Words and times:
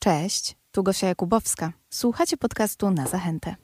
Cześć, 0.00 0.56
tu 0.72 0.82
Gosia 0.82 1.06
Jakubowska. 1.06 1.72
Słuchacie 1.90 2.36
podcastu 2.36 2.90
na 2.90 3.06
zachętę. 3.06 3.56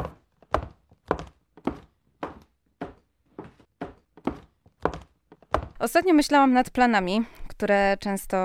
Ostatnio 5.79 6.15
myślałam 6.15 6.53
nad 6.53 6.71
planami, 6.71 7.25
które 7.49 7.97
często 8.01 8.37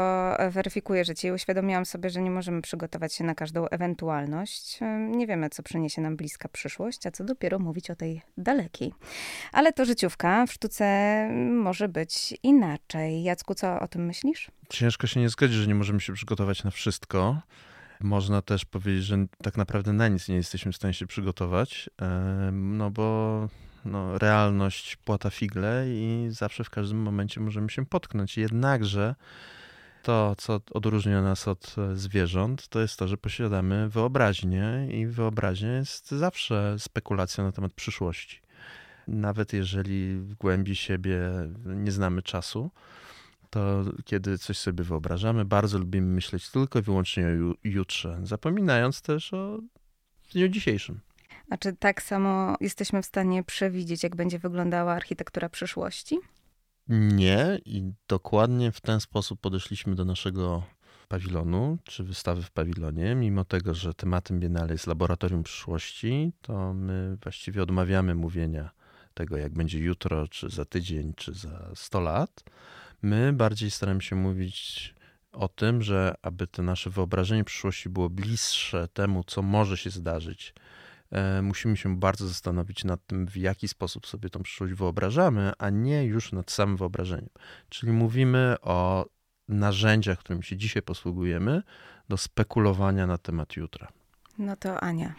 weryfikuję 0.49 1.05
życie 1.05 1.27
i 1.27 1.31
uświadomiłam 1.31 1.85
sobie, 1.85 2.09
że 2.09 2.21
nie 2.21 2.31
możemy 2.31 2.61
przygotować 2.61 3.13
się 3.13 3.23
na 3.23 3.35
każdą 3.35 3.67
ewentualność. 3.67 4.79
Nie 4.99 5.27
wiemy, 5.27 5.49
co 5.49 5.63
przyniesie 5.63 6.01
nam 6.01 6.15
bliska 6.15 6.49
przyszłość, 6.49 7.07
a 7.07 7.11
co 7.11 7.23
dopiero 7.23 7.59
mówić 7.59 7.89
o 7.89 7.95
tej 7.95 8.21
dalekiej. 8.37 8.93
Ale 9.51 9.73
to 9.73 9.85
życiówka. 9.85 10.45
W 10.45 10.53
sztuce 10.53 10.85
może 11.51 11.87
być 11.87 12.37
inaczej. 12.43 13.23
Jacku, 13.23 13.55
co 13.55 13.79
o 13.79 13.87
tym 13.87 14.05
myślisz? 14.05 14.51
Ciężko 14.69 15.07
się 15.07 15.19
nie 15.19 15.29
zgodzić, 15.29 15.57
że 15.57 15.67
nie 15.67 15.75
możemy 15.75 16.01
się 16.01 16.13
przygotować 16.13 16.63
na 16.63 16.71
wszystko. 16.71 17.41
Można 18.01 18.41
też 18.41 18.65
powiedzieć, 18.65 19.03
że 19.03 19.25
tak 19.43 19.57
naprawdę 19.57 19.93
na 19.93 20.07
nic 20.07 20.27
nie 20.27 20.35
jesteśmy 20.35 20.71
w 20.71 20.75
stanie 20.75 20.93
się 20.93 21.07
przygotować, 21.07 21.89
no 22.51 22.91
bo 22.91 23.47
no, 23.85 24.17
realność 24.17 24.95
płata 24.95 25.29
figle 25.29 25.85
i 25.87 26.27
zawsze 26.29 26.63
w 26.63 26.69
każdym 26.69 26.97
momencie 26.97 27.41
możemy 27.41 27.69
się 27.69 27.85
potknąć. 27.85 28.37
Jednakże 28.37 29.15
to, 30.03 30.35
co 30.37 30.61
odróżnia 30.71 31.21
nas 31.21 31.47
od 31.47 31.75
zwierząt, 31.93 32.67
to 32.67 32.79
jest 32.79 32.99
to, 32.99 33.07
że 33.07 33.17
posiadamy 33.17 33.89
wyobraźnię 33.89 34.87
i 34.91 35.07
wyobraźnia 35.07 35.73
jest 35.73 36.11
zawsze 36.11 36.75
spekulacją 36.79 37.43
na 37.43 37.51
temat 37.51 37.73
przyszłości. 37.73 38.41
Nawet 39.07 39.53
jeżeli 39.53 40.15
w 40.15 40.35
głębi 40.35 40.75
siebie 40.75 41.19
nie 41.65 41.91
znamy 41.91 42.21
czasu, 42.21 42.71
to 43.49 43.83
kiedy 44.05 44.37
coś 44.37 44.57
sobie 44.57 44.83
wyobrażamy, 44.83 45.45
bardzo 45.45 45.77
lubimy 45.77 46.07
myśleć 46.07 46.49
tylko 46.49 46.79
i 46.79 46.81
wyłącznie 46.81 47.27
o 47.27 47.53
jutrze, 47.63 48.19
zapominając 48.23 49.01
też 49.01 49.33
o 49.33 49.59
dniu 50.33 50.47
dzisiejszym. 50.47 50.99
A 51.49 51.57
czy 51.57 51.73
tak 51.73 52.01
samo 52.01 52.55
jesteśmy 52.61 53.01
w 53.01 53.05
stanie 53.05 53.43
przewidzieć, 53.43 54.03
jak 54.03 54.15
będzie 54.15 54.39
wyglądała 54.39 54.93
architektura 54.93 55.49
przyszłości? 55.49 56.19
Nie, 56.89 57.59
i 57.65 57.91
dokładnie 58.07 58.71
w 58.71 58.81
ten 58.81 58.99
sposób 58.99 59.39
podeszliśmy 59.39 59.95
do 59.95 60.05
naszego 60.05 60.63
pawilonu, 61.07 61.77
czy 61.83 62.03
wystawy 62.03 62.41
w 62.41 62.51
pawilonie. 62.51 63.15
Mimo 63.15 63.45
tego, 63.45 63.73
że 63.73 63.93
tematem 63.93 64.39
Biennale 64.39 64.71
jest 64.71 64.87
laboratorium 64.87 65.43
przyszłości, 65.43 66.31
to 66.41 66.73
my 66.73 67.17
właściwie 67.23 67.63
odmawiamy 67.63 68.15
mówienia 68.15 68.69
tego, 69.13 69.37
jak 69.37 69.53
będzie 69.53 69.79
jutro, 69.79 70.27
czy 70.27 70.49
za 70.49 70.65
tydzień, 70.65 71.13
czy 71.13 71.33
za 71.33 71.71
100 71.75 71.99
lat. 71.99 72.43
My 73.01 73.33
bardziej 73.33 73.71
staramy 73.71 74.01
się 74.01 74.15
mówić 74.15 74.95
o 75.31 75.47
tym, 75.47 75.81
że 75.81 76.15
aby 76.21 76.47
to 76.47 76.63
nasze 76.63 76.89
wyobrażenie 76.89 77.43
przyszłości 77.43 77.89
było 77.89 78.09
bliższe 78.09 78.87
temu, 78.87 79.23
co 79.23 79.41
może 79.41 79.77
się 79.77 79.89
zdarzyć, 79.89 80.53
e, 81.11 81.41
musimy 81.41 81.77
się 81.77 81.95
bardzo 81.99 82.27
zastanowić 82.27 82.83
nad 82.83 83.07
tym, 83.07 83.27
w 83.27 83.37
jaki 83.37 83.67
sposób 83.67 84.07
sobie 84.07 84.29
tą 84.29 84.43
przyszłość 84.43 84.73
wyobrażamy, 84.73 85.51
a 85.57 85.69
nie 85.69 86.03
już 86.05 86.31
nad 86.31 86.51
samym 86.51 86.77
wyobrażeniem. 86.77 87.29
Czyli 87.69 87.91
mówimy 87.91 88.55
o 88.61 89.05
narzędziach, 89.47 90.19
którymi 90.19 90.43
się 90.43 90.57
dzisiaj 90.57 90.81
posługujemy, 90.81 91.63
do 92.09 92.17
spekulowania 92.17 93.07
na 93.07 93.17
temat 93.17 93.55
jutra. 93.55 93.87
No 94.37 94.55
to 94.55 94.83
Ania, 94.83 95.15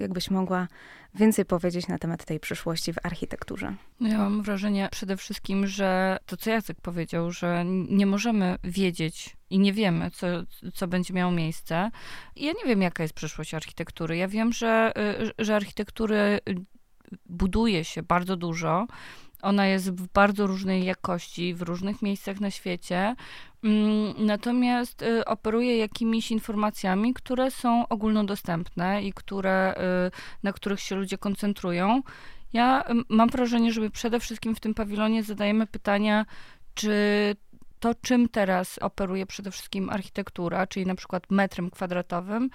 jakbyś 0.00 0.30
mogła 0.30 0.68
więcej 1.14 1.44
powiedzieć 1.44 1.88
na 1.88 1.98
temat 1.98 2.24
tej 2.24 2.40
przyszłości 2.40 2.92
w 2.92 2.96
architekturze? 3.02 3.74
No 4.00 4.08
ja 4.08 4.18
mam 4.18 4.42
wrażenie 4.42 4.88
przede 4.92 5.16
wszystkim, 5.16 5.66
że 5.66 6.18
to, 6.26 6.36
co 6.36 6.50
Jacek 6.50 6.80
powiedział, 6.80 7.30
że 7.30 7.64
nie 7.88 8.06
możemy 8.06 8.58
wiedzieć 8.64 9.36
i 9.50 9.58
nie 9.58 9.72
wiemy, 9.72 10.10
co, 10.10 10.26
co 10.74 10.88
będzie 10.88 11.14
miało 11.14 11.32
miejsce. 11.32 11.90
Ja 12.36 12.52
nie 12.52 12.64
wiem, 12.66 12.82
jaka 12.82 13.02
jest 13.02 13.14
przyszłość 13.14 13.54
architektury. 13.54 14.16
Ja 14.16 14.28
wiem, 14.28 14.52
że, 14.52 14.92
y, 15.38 15.44
że 15.44 15.56
architektury 15.56 16.40
buduje 17.26 17.84
się 17.84 18.02
bardzo 18.02 18.36
dużo. 18.36 18.86
Ona 19.42 19.66
jest 19.66 19.90
w 19.90 20.08
bardzo 20.12 20.46
różnej 20.46 20.84
jakości, 20.84 21.54
w 21.54 21.62
różnych 21.62 22.02
miejscach 22.02 22.40
na 22.40 22.50
świecie. 22.50 23.14
Mm, 23.64 24.14
natomiast 24.26 25.02
y, 25.02 25.24
operuje 25.24 25.76
jakimiś 25.76 26.30
informacjami, 26.30 27.14
które 27.14 27.50
są 27.50 27.88
ogólnodostępne 27.88 29.02
i 29.02 29.12
które, 29.12 29.74
y, 30.08 30.42
na 30.42 30.52
których 30.52 30.80
się 30.80 30.96
ludzie 30.96 31.18
koncentrują. 31.18 32.02
Ja 32.52 32.84
mam 33.08 33.28
wrażenie, 33.28 33.72
że 33.72 33.80
my 33.80 33.90
przede 33.90 34.20
wszystkim 34.20 34.54
w 34.54 34.60
tym 34.60 34.74
pawilonie 34.74 35.22
zadajemy 35.22 35.66
pytania, 35.66 36.26
czy 36.74 36.92
to, 37.80 37.94
czym 37.94 38.28
teraz 38.28 38.78
operuje 38.78 39.26
przede 39.26 39.50
wszystkim 39.50 39.90
architektura, 39.90 40.66
czyli 40.66 40.86
na 40.86 40.94
przykład 40.94 41.30
metrem 41.30 41.70
kwadratowym, 41.70 42.50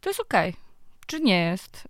to 0.00 0.10
jest 0.10 0.20
okej. 0.20 0.54
Czy 1.06 1.20
nie 1.20 1.44
jest. 1.44 1.88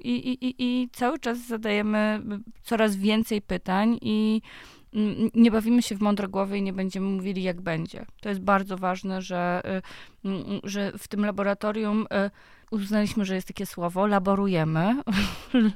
I, 0.00 0.10
i, 0.10 0.54
I 0.58 0.88
cały 0.92 1.18
czas 1.18 1.38
zadajemy 1.38 2.20
coraz 2.62 2.96
więcej 2.96 3.42
pytań 3.42 3.98
i 4.02 4.42
nie 5.34 5.50
bawimy 5.50 5.82
się 5.82 5.96
w 5.96 6.00
mądre 6.00 6.28
głowy 6.28 6.58
i 6.58 6.62
nie 6.62 6.72
będziemy 6.72 7.06
mówili, 7.06 7.42
jak 7.42 7.60
będzie. 7.60 8.06
To 8.20 8.28
jest 8.28 8.40
bardzo 8.40 8.76
ważne, 8.76 9.22
że, 9.22 9.62
y, 10.24 10.60
że 10.64 10.92
w 10.98 11.08
tym 11.08 11.24
laboratorium 11.24 12.02
y, 12.02 12.30
uznaliśmy, 12.70 13.24
że 13.24 13.34
jest 13.34 13.48
takie 13.48 13.66
słowo, 13.66 14.06
laborujemy. 14.06 15.02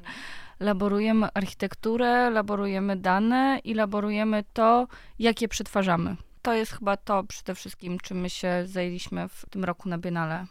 laborujemy 0.61 1.29
architekturę, 1.35 2.31
laborujemy 2.31 2.97
dane 2.97 3.61
i 3.65 3.75
laborujemy 3.75 4.45
to, 4.53 4.87
jak 5.19 5.43
je 5.43 5.49
przetwarzamy 5.49 6.17
to 6.47 6.55
jest 6.55 6.73
chyba 6.73 6.97
to 6.97 7.25
przede 7.25 7.55
wszystkim, 7.55 7.99
czym 7.99 8.21
my 8.21 8.31
się 8.31 8.63
zajęliśmy 8.67 9.29
w 9.29 9.47
tym 9.51 9.65
roku 9.65 9.89
na 9.89 9.99
Biennale. 9.99 10.47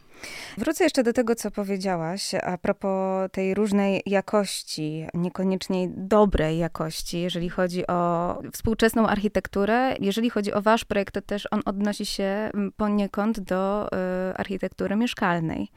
Wrócę 0.58 0.84
jeszcze 0.84 1.02
do 1.02 1.12
tego, 1.12 1.34
co 1.34 1.50
powiedziałaś 1.50 2.34
a 2.34 2.58
propos 2.58 3.30
tej 3.32 3.54
różnej 3.54 4.02
jakości, 4.06 5.06
niekoniecznie 5.14 5.88
dobrej 5.96 6.58
jakości, 6.58 7.20
jeżeli 7.20 7.48
chodzi 7.48 7.86
o 7.86 8.38
współczesną 8.52 9.06
architekturę. 9.06 9.96
Jeżeli 10.00 10.30
chodzi 10.30 10.52
o 10.52 10.62
wasz 10.62 10.84
projekt, 10.84 11.14
to 11.14 11.22
też 11.22 11.48
on 11.50 11.62
odnosi 11.64 12.06
się 12.06 12.50
poniekąd 12.76 13.40
do 13.40 13.88
y, 14.30 14.36
architektury 14.36 14.96
mieszkalnej. 14.96 15.68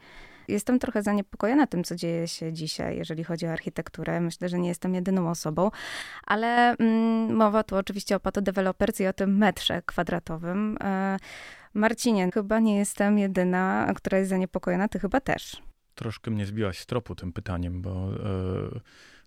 Jestem 0.50 0.78
trochę 0.78 1.02
zaniepokojona 1.02 1.66
tym, 1.66 1.84
co 1.84 1.96
dzieje 1.96 2.28
się 2.28 2.52
dzisiaj, 2.52 2.96
jeżeli 2.96 3.24
chodzi 3.24 3.46
o 3.46 3.52
architekturę. 3.52 4.20
Myślę, 4.20 4.48
że 4.48 4.58
nie 4.58 4.68
jestem 4.68 4.94
jedyną 4.94 5.30
osobą, 5.30 5.70
ale 6.26 6.76
mm, 6.76 7.36
mowa 7.36 7.62
tu 7.62 7.76
oczywiście 7.76 8.16
o 8.16 8.20
patodeweloperce 8.20 9.04
i 9.04 9.06
o 9.06 9.12
tym 9.12 9.36
metrze 9.36 9.82
kwadratowym. 9.82 10.76
E, 10.80 11.16
Marcinie, 11.74 12.30
chyba 12.34 12.60
nie 12.60 12.76
jestem 12.76 13.18
jedyna, 13.18 13.92
która 13.96 14.18
jest 14.18 14.30
zaniepokojona, 14.30 14.88
ty 14.88 14.98
chyba 14.98 15.20
też. 15.20 15.62
Troszkę 15.94 16.30
mnie 16.30 16.46
zbiłaś 16.46 16.78
z 16.78 16.86
tropu 16.86 17.14
tym 17.14 17.32
pytaniem, 17.32 17.82
bo 17.82 17.90
e, 17.90 18.80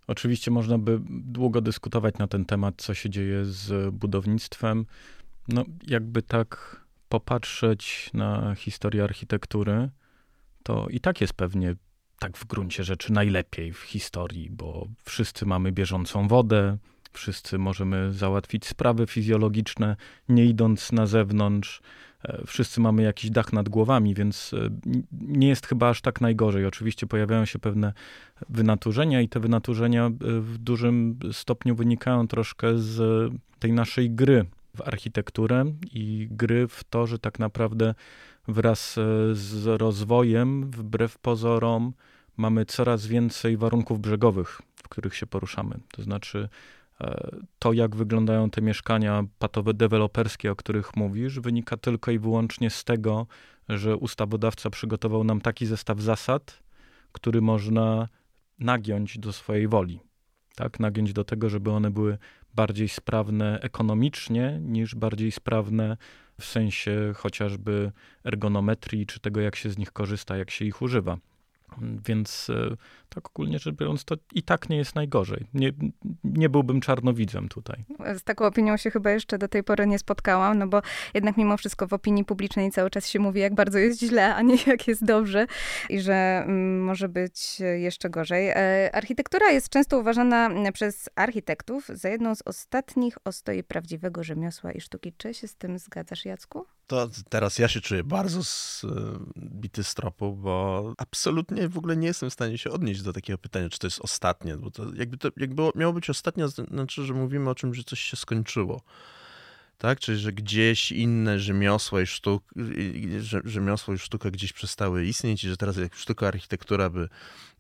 oczywiście 0.08 0.52
można 0.52 0.78
by 0.78 1.00
długo 1.10 1.62
dyskutować 1.62 2.18
na 2.18 2.28
ten 2.28 2.46
temat, 2.46 2.76
co 2.78 2.94
się 2.94 3.10
dzieje 3.10 3.46
z 3.46 3.96
budownictwem. 3.96 4.86
No, 5.48 5.64
jakby 5.88 6.22
tak 6.22 6.82
popatrzeć 7.10 8.10
na 8.14 8.56
historię 8.56 9.04
architektury, 9.04 9.90
to 10.64 10.88
i 10.90 11.00
tak 11.00 11.22
jest 11.22 11.34
pewnie 11.34 11.76
tak 12.20 12.38
w 12.38 12.46
gruncie 12.46 12.84
rzeczy 12.84 13.14
najlepiej 13.14 13.74
w 13.74 13.80
historii, 13.80 14.50
bo 14.50 14.88
wszyscy 15.06 15.46
mamy 15.46 15.72
bieżącą 15.72 16.28
wodę, 16.28 16.78
wszyscy 17.14 17.58
możemy 17.58 18.14
załatwić 18.14 18.68
sprawy 18.68 19.08
fizjologiczne, 19.08 19.96
nie 20.30 20.46
idąc 20.46 20.92
na 20.92 21.06
zewnątrz. 21.06 21.82
E, 22.24 22.44
wszyscy 22.48 22.82
mamy 22.82 23.04
jakiś 23.04 23.32
dach 23.32 23.54
nad 23.54 23.70
głowami, 23.70 24.16
więc 24.16 24.54
e, 24.54 24.70
nie 25.22 25.48
jest 25.48 25.68
chyba 25.68 25.90
aż 25.90 26.02
tak 26.02 26.22
najgorzej. 26.22 26.66
Oczywiście 26.66 27.08
pojawiają 27.08 27.46
się 27.46 27.60
pewne 27.60 27.94
wynaturzenia, 28.50 29.22
i 29.22 29.30
te 29.30 29.40
wynaturzenia 29.40 30.06
e, 30.06 30.12
w 30.40 30.58
dużym 30.58 31.20
stopniu 31.32 31.76
wynikają 31.76 32.28
troszkę 32.28 32.78
z 32.78 33.32
tej 33.60 33.74
naszej 33.74 34.12
gry 34.12 34.46
w 34.76 34.82
architekturę 34.82 35.66
i 35.92 36.28
gry 36.32 36.68
w 36.68 36.84
to, 36.84 37.08
że 37.08 37.20
tak 37.20 37.40
naprawdę 37.40 37.96
wraz 38.48 38.98
e, 38.98 39.36
z 39.36 39.82
rozwojem, 39.82 40.72
wbrew 40.72 41.18
pozorom, 41.18 41.94
mamy 42.38 42.66
coraz 42.66 43.08
więcej 43.08 43.58
warunków 43.58 44.00
brzegowych, 44.00 44.62
w 44.76 44.90
których 44.90 45.16
się 45.16 45.28
poruszamy. 45.28 45.80
To 45.92 46.04
znaczy, 46.04 46.50
e, 47.02 47.36
to, 47.60 47.74
jak 47.74 47.96
wyglądają 47.96 48.50
te 48.50 48.62
mieszkania 48.62 49.24
patowe 49.40 49.74
deweloperskie, 49.74 50.52
o 50.52 50.56
których 50.56 50.96
mówisz, 50.96 51.40
wynika 51.40 51.78
tylko 51.78 52.12
i 52.12 52.20
wyłącznie 52.20 52.70
z 52.70 52.84
tego, 52.84 53.28
że 53.70 53.98
ustawodawca 53.98 54.70
przygotował 54.70 55.24
nam 55.24 55.42
taki 55.42 55.66
zestaw 55.66 56.00
zasad, 56.00 56.64
który 57.12 57.42
można 57.42 58.08
nagiąć 58.60 59.20
do 59.20 59.34
swojej 59.34 59.68
woli. 59.68 60.00
Tak, 60.56 60.80
nagiąć 60.80 61.14
do 61.14 61.24
tego, 61.24 61.50
żeby 61.50 61.72
one 61.72 61.92
były 61.92 62.18
bardziej 62.54 62.90
sprawne 62.90 63.60
ekonomicznie 63.62 64.60
niż 64.62 64.96
bardziej 64.96 65.32
sprawne 65.32 65.98
w 66.40 66.46
sensie 66.46 67.14
chociażby 67.16 67.92
ergonometrii, 68.26 69.06
czy 69.06 69.20
tego, 69.20 69.42
jak 69.42 69.56
się 69.56 69.70
z 69.70 69.78
nich 69.78 69.92
korzysta, 69.92 70.38
jak 70.38 70.52
się 70.52 70.66
ich 70.66 70.82
używa. 70.82 71.18
Więc 71.82 72.50
e, 72.50 72.76
tak 73.10 73.30
ogólnie 73.30 73.60
rzecz 73.60 73.76
biorąc, 73.76 74.06
to 74.06 74.16
i 74.34 74.44
tak 74.44 74.70
nie 74.70 74.78
jest 74.78 74.96
najgorzej. 74.96 75.48
Nie, 75.54 75.72
nie 76.24 76.50
byłbym 76.50 76.82
czarnowidzem 76.82 77.50
tutaj. 77.50 77.86
Z 78.18 78.24
taką 78.24 78.46
opinią 78.46 78.78
się 78.78 78.92
chyba 78.92 79.12
jeszcze 79.12 79.38
do 79.38 79.48
tej 79.48 79.64
pory 79.64 79.88
nie 79.88 80.00
spotkałam, 80.00 80.58
no 80.58 80.68
bo 80.68 80.82
jednak 81.14 81.38
mimo 81.38 81.58
wszystko 81.58 81.88
w 81.88 81.94
opinii 81.94 82.26
publicznej 82.26 82.72
cały 82.72 82.90
czas 82.90 83.08
się 83.08 83.20
mówi, 83.20 83.40
jak 83.40 83.56
bardzo 83.56 83.80
jest 83.80 84.00
źle, 84.00 84.36
a 84.36 84.42
nie 84.42 84.58
jak 84.68 84.88
jest 84.88 85.06
dobrze 85.06 85.48
i 85.90 86.00
że 86.00 86.14
mm, 86.14 86.84
może 86.84 87.10
być 87.10 87.60
jeszcze 87.60 88.10
gorzej. 88.10 88.50
E, 88.50 88.90
architektura 88.96 89.52
jest 89.52 89.70
często 89.70 90.00
uważana 90.00 90.50
przez 90.74 91.10
architektów 91.16 91.88
za 91.88 92.10
jedną 92.10 92.36
z 92.36 92.42
ostatnich 92.42 93.18
ostoi 93.26 93.64
prawdziwego 93.64 94.24
rzemiosła 94.24 94.72
i 94.72 94.82
sztuki. 94.82 95.14
Czy 95.18 95.34
się 95.34 95.48
z 95.48 95.56
tym 95.56 95.80
zgadzasz, 95.80 96.26
Jacku? 96.26 96.66
To 96.94 97.10
teraz 97.30 97.60
ja 97.60 97.68
się 97.68 97.82
czuję 97.82 98.04
bardzo 98.04 98.42
zbity 99.36 99.84
z 99.84 99.94
tropu, 99.94 100.34
bo 100.36 100.94
absolutnie 100.98 101.70
w 101.70 101.78
ogóle 101.78 101.98
nie 101.98 102.08
jestem 102.08 102.30
w 102.30 102.34
stanie 102.34 102.58
się 102.58 102.72
odnieść 102.72 103.02
do 103.02 103.14
takiego 103.14 103.38
pytania, 103.38 103.70
czy 103.70 103.80
to 103.80 103.88
jest 103.88 104.02
ostatnie, 104.02 104.58
bo 104.58 104.72
to 104.72 104.84
jakby 104.96 105.18
to 105.18 105.30
jakby 105.38 105.64
miało 105.76 105.94
być 105.94 106.10
ostatnie, 106.10 106.48
znaczy, 106.48 107.06
że 107.06 107.14
mówimy 107.14 107.50
o 107.50 107.56
czymś, 107.56 107.78
że 107.78 107.84
coś 107.84 108.00
się 108.00 108.18
skończyło. 108.18 108.82
Tak? 109.78 110.00
Czyli, 110.00 110.18
że 110.18 110.34
gdzieś 110.34 110.92
inne 110.92 111.40
rzemiosła 111.40 112.02
i 112.02 112.06
sztuk, 112.06 112.44
rzemiosło 113.44 113.94
i 113.94 113.98
sztuka 113.98 114.32
gdzieś 114.32 114.54
przestały 114.54 115.06
istnieć 115.06 115.44
i 115.44 115.50
że 115.50 115.58
teraz 115.58 115.78
jak 115.78 115.96
sztuka 115.96 116.28
architektura 116.28 116.90
by, 116.90 117.10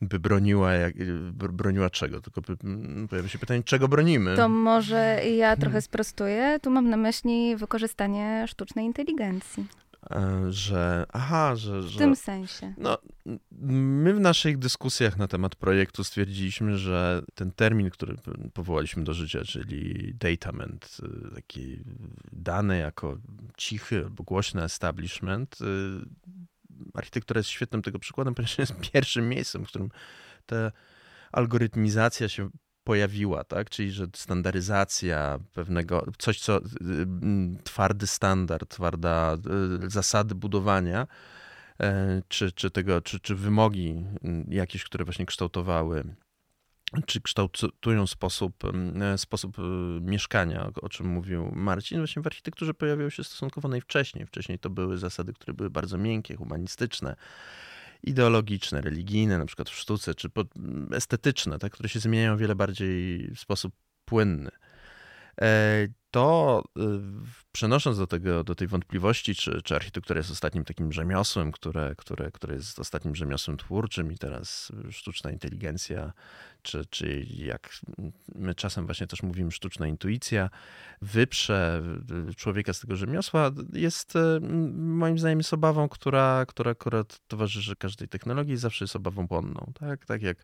by 0.01 0.19
broniła, 0.19 0.73
jak, 0.73 0.93
broniła 1.33 1.89
czego? 1.89 2.21
Tylko 2.21 2.41
by, 2.41 2.55
mm, 2.63 3.07
pojawia 3.07 3.29
się 3.29 3.39
pytanie, 3.39 3.63
czego 3.63 3.87
bronimy? 3.87 4.35
To 4.35 4.49
może 4.49 5.21
ja 5.37 5.57
trochę 5.57 5.81
sprostuję. 5.81 6.59
Tu 6.61 6.71
mam 6.71 6.89
na 6.89 6.97
myśli 6.97 7.55
wykorzystanie 7.55 8.45
sztucznej 8.47 8.85
inteligencji. 8.85 9.65
E, 10.11 10.51
że 10.51 11.05
aha, 11.13 11.55
że, 11.55 11.83
że... 11.83 11.95
W 11.95 11.97
tym 11.97 12.15
sensie. 12.15 12.73
No, 12.77 12.97
my 13.61 14.13
w 14.13 14.19
naszych 14.19 14.57
dyskusjach 14.57 15.17
na 15.17 15.27
temat 15.27 15.55
projektu 15.55 16.03
stwierdziliśmy, 16.03 16.77
że 16.77 17.23
ten 17.35 17.51
termin, 17.51 17.89
który 17.89 18.15
powołaliśmy 18.53 19.03
do 19.03 19.13
życia, 19.13 19.43
czyli 19.43 20.13
datament, 20.15 20.97
y, 21.29 21.35
taki 21.35 21.83
dany 22.31 22.77
jako 22.77 23.17
cichy 23.57 23.97
albo 24.03 24.23
głośny 24.23 24.63
establishment, 24.63 25.57
y, 25.61 25.65
architektura 26.93 27.39
jest 27.39 27.49
świetnym 27.49 27.81
tego 27.81 27.99
przykładem, 27.99 28.35
ponieważ 28.35 28.57
jest 28.57 28.75
pierwszym 28.93 29.29
miejscem, 29.29 29.65
w 29.65 29.67
którym 29.67 29.89
ta 30.45 30.71
algorytmizacja 31.31 32.29
się 32.29 32.49
pojawiła, 32.83 33.43
tak? 33.43 33.69
Czyli, 33.69 33.91
że 33.91 34.07
standaryzacja 34.15 35.39
pewnego, 35.53 36.05
coś 36.17 36.39
co, 36.39 36.57
y, 36.57 36.61
y, 36.61 37.63
twardy 37.63 38.07
standard, 38.07 38.69
twarda 38.69 39.37
y, 39.85 39.89
zasady 39.89 40.35
budowania, 40.35 41.07
e, 41.79 42.21
czy, 42.27 42.51
czy 42.51 42.71
tego, 42.71 43.01
czy, 43.01 43.19
czy 43.19 43.35
wymogi 43.35 44.05
jakieś, 44.47 44.83
które 44.83 45.05
właśnie 45.05 45.25
kształtowały 45.25 46.15
czy 47.05 47.21
kształtują 47.21 48.07
sposób, 48.07 48.63
e, 49.01 49.17
sposób 49.17 49.57
mieszkania, 50.01 50.69
o 50.81 50.89
czym 50.89 51.07
mówił 51.07 51.51
Marcin, 51.55 51.97
właśnie 51.97 52.21
w 52.21 52.27
architekturze 52.27 52.73
pojawiały 52.73 53.11
się 53.11 53.23
stosunkowo 53.23 53.67
najwcześniej. 53.67 54.25
Wcześniej 54.25 54.59
to 54.59 54.69
były 54.69 54.97
zasady, 54.97 55.33
które 55.33 55.53
były 55.53 55.69
bardzo 55.69 55.97
miękkie, 55.97 56.35
humanistyczne, 56.35 57.15
ideologiczne, 58.03 58.81
religijne, 58.81 59.37
na 59.37 59.45
przykład 59.45 59.69
w 59.69 59.75
sztuce, 59.75 60.15
czy 60.15 60.29
estetyczne, 60.91 61.59
tak, 61.59 61.71
które 61.71 61.89
się 61.89 61.99
zmieniają 61.99 62.33
o 62.33 62.37
wiele 62.37 62.55
bardziej 62.55 63.27
w 63.35 63.39
sposób 63.39 63.73
płynny. 64.05 64.51
E, 65.41 65.87
to 66.11 66.63
y, 66.77 66.81
przenosząc 67.51 67.97
do, 67.97 68.07
tego, 68.07 68.43
do 68.43 68.55
tej 68.55 68.67
wątpliwości, 68.67 69.35
czy, 69.35 69.61
czy 69.61 69.75
architektura 69.75 70.17
jest 70.17 70.31
ostatnim 70.31 70.65
takim 70.65 70.91
rzemiosłem, 70.91 71.51
które, 71.51 71.95
które, 71.97 72.31
które 72.31 72.55
jest 72.55 72.79
ostatnim 72.79 73.15
rzemiosłem 73.15 73.57
twórczym 73.57 74.11
i 74.11 74.17
teraz 74.17 74.71
sztuczna 74.91 75.31
inteligencja, 75.31 76.13
czy, 76.61 76.85
czy 76.85 77.25
jak 77.29 77.69
my 78.35 78.55
czasem 78.55 78.85
właśnie 78.85 79.07
też 79.07 79.23
mówimy 79.23 79.51
sztuczna 79.51 79.87
intuicja, 79.87 80.49
wyprze 81.01 81.83
człowieka 82.37 82.73
z 82.73 82.79
tego 82.79 82.95
rzemiosła, 82.95 83.51
jest 83.73 84.15
y, 84.15 84.19
moim 84.73 85.19
zdaniem 85.19 85.39
jest 85.39 85.53
obawą, 85.53 85.89
która, 85.89 86.45
która 86.45 86.71
akurat 86.71 87.19
towarzyszy 87.27 87.75
każdej 87.75 88.07
technologii 88.07 88.53
i 88.53 88.57
zawsze 88.57 88.85
jest 88.85 88.95
obawą 88.95 89.27
błonną. 89.27 89.71
Tak, 89.79 90.05
tak 90.05 90.21
jak 90.21 90.37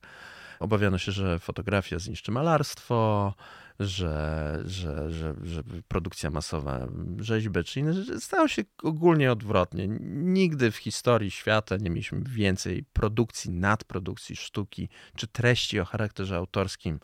obawiano 0.59 0.97
się, 0.97 1.11
że 1.11 1.39
fotografia 1.39 1.99
zniszczy 1.99 2.31
malarstwo, 2.31 3.33
że, 3.79 4.57
że, 4.65 5.11
że, 5.11 5.35
że 5.43 5.63
produkcja 5.87 6.29
masowa 6.29 6.87
rzeźby 7.19 7.63
czy 7.63 7.79
inne 7.79 7.93
rzeczy 7.93 8.21
stało 8.21 8.47
się 8.47 8.63
ogólnie 8.83 9.31
odwrotnie. 9.31 9.87
Nigdy 10.09 10.71
w 10.71 10.77
historii 10.77 11.31
świata 11.31 11.77
nie 11.77 11.89
mieliśmy 11.89 12.21
więcej 12.21 12.83
produkcji, 12.93 13.51
nadprodukcji 13.51 14.35
sztuki 14.35 14.89
czy 15.15 15.27
treści 15.27 15.79
o 15.79 15.85
charakterze 15.85 16.35
autorskim. 16.35 16.99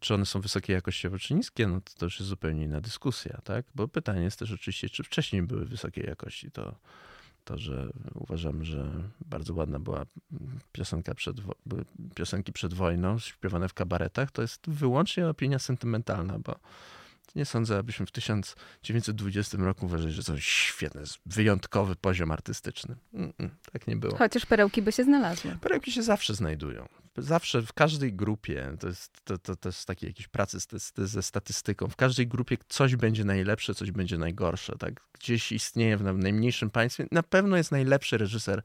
Czy 0.00 0.14
one 0.14 0.26
są 0.26 0.40
wysokiej 0.40 0.74
jakościowo, 0.74 1.18
czy 1.18 1.34
niskie, 1.34 1.66
no 1.66 1.80
to, 1.80 1.92
to 1.98 2.06
już 2.06 2.20
jest 2.20 2.28
zupełnie 2.28 2.64
inna 2.64 2.80
dyskusja, 2.80 3.40
tak? 3.44 3.66
Bo 3.74 3.88
pytanie 3.88 4.22
jest 4.22 4.38
też 4.38 4.52
oczywiście, 4.52 4.88
czy 4.88 5.02
wcześniej 5.02 5.42
były 5.42 5.64
wysokiej 5.64 6.06
jakości. 6.06 6.50
To, 6.50 6.74
to, 7.44 7.58
że 7.58 7.90
uważam, 8.14 8.64
że 8.64 8.90
bardzo 9.26 9.54
ładna 9.54 9.78
była 9.78 10.06
piosenka 10.72 11.14
przed, 11.14 11.36
piosenki 12.14 12.52
przed 12.52 12.74
wojną, 12.74 13.18
śpiewane 13.18 13.68
w 13.68 13.74
kabaretach, 13.74 14.30
to 14.30 14.42
jest 14.42 14.70
wyłącznie 14.70 15.28
opinia 15.28 15.58
sentymentalna, 15.58 16.38
bo 16.38 16.54
nie 17.34 17.44
sądzę, 17.44 17.78
abyśmy 17.78 18.06
w 18.06 18.10
1920 18.10 19.58
roku 19.58 19.86
uważali, 19.86 20.12
że 20.12 20.24
to 20.24 20.40
świetny, 20.40 21.02
wyjątkowy 21.26 21.96
poziom 21.96 22.30
artystyczny. 22.30 22.96
Mm 23.14 23.32
-mm, 23.32 23.48
tak 23.72 23.86
nie 23.86 23.96
było. 23.96 24.16
Chociaż 24.16 24.46
perełki 24.46 24.82
by 24.82 24.92
się 24.92 25.04
znalazły. 25.04 25.56
Perełki 25.60 25.92
się 25.92 26.02
zawsze 26.02 26.34
znajdują. 26.34 26.88
Zawsze 27.16 27.62
w 27.62 27.72
każdej 27.72 28.12
grupie, 28.12 28.76
to 28.80 28.88
jest, 28.88 29.12
to, 29.24 29.38
to, 29.38 29.56
to 29.56 29.68
jest 29.68 29.86
takie 29.86 30.06
jakieś 30.06 30.28
pracy 30.28 30.60
z, 30.60 30.92
ze 30.96 31.22
statystyką, 31.22 31.88
w 31.88 31.96
każdej 31.96 32.26
grupie 32.26 32.56
coś 32.68 32.96
będzie 32.96 33.24
najlepsze, 33.24 33.74
coś 33.74 33.90
będzie 33.90 34.18
najgorsze. 34.18 34.78
Tak? 34.78 35.00
Gdzieś 35.12 35.52
istnieje 35.52 35.96
w 35.96 36.02
najmniejszym 36.02 36.70
państwie, 36.70 37.06
na 37.12 37.22
pewno 37.22 37.56
jest 37.56 37.72
najlepszy 37.72 38.18
reżyser 38.18 38.62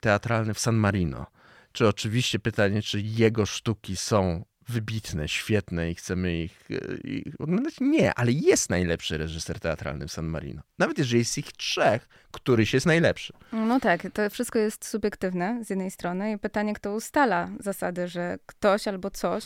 teatralny 0.00 0.54
w 0.54 0.58
San 0.58 0.76
Marino. 0.76 1.26
Czy 1.72 1.88
oczywiście 1.88 2.38
pytanie, 2.38 2.82
czy 2.82 3.00
jego 3.00 3.46
sztuki 3.46 3.96
są 3.96 4.44
wybitne, 4.68 5.28
świetne 5.28 5.90
i 5.90 5.94
chcemy 5.94 6.42
ich, 6.42 6.68
e, 6.70 6.96
ich, 6.96 7.40
oglądać? 7.40 7.74
Nie, 7.80 8.14
ale 8.14 8.32
jest 8.32 8.70
najlepszy 8.70 9.18
reżyser 9.18 9.60
teatralny 9.60 10.08
w 10.08 10.12
San 10.12 10.26
Marino. 10.26 10.62
Nawet 10.78 10.98
jeżeli 10.98 11.18
jest 11.18 11.38
ich 11.38 11.52
trzech, 11.52 12.08
któryś 12.30 12.74
jest 12.74 12.86
najlepszy. 12.86 13.32
No 13.52 13.80
tak, 13.80 14.06
to 14.12 14.30
wszystko 14.30 14.58
jest 14.58 14.88
subiektywne 14.88 15.64
z 15.64 15.70
jednej 15.70 15.90
strony 15.90 16.32
i 16.32 16.38
pytanie, 16.38 16.74
kto 16.74 16.94
ustala 16.94 17.48
zasady, 17.60 18.08
że 18.08 18.38
ktoś 18.46 18.88
albo 18.88 19.10
coś 19.10 19.44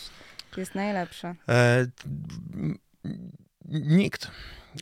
jest 0.56 0.74
najlepsze. 0.74 1.34
E, 1.48 1.86
nikt. 3.68 4.30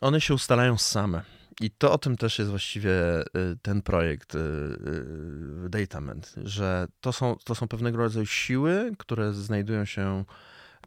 One 0.00 0.20
się 0.20 0.34
ustalają 0.34 0.78
same. 0.78 1.22
I 1.60 1.70
to 1.70 1.92
o 1.92 1.98
tym 1.98 2.16
też 2.16 2.38
jest 2.38 2.50
właściwie 2.50 3.20
y, 3.20 3.24
ten 3.62 3.82
projekt 3.82 4.34
y, 4.34 4.38
y, 4.38 5.68
Datament, 5.68 6.34
że 6.44 6.86
to 7.00 7.12
są, 7.12 7.36
to 7.44 7.54
są 7.54 7.68
pewnego 7.68 7.98
rodzaju 7.98 8.26
siły, 8.26 8.92
które 8.98 9.32
znajdują 9.32 9.84
się 9.84 10.24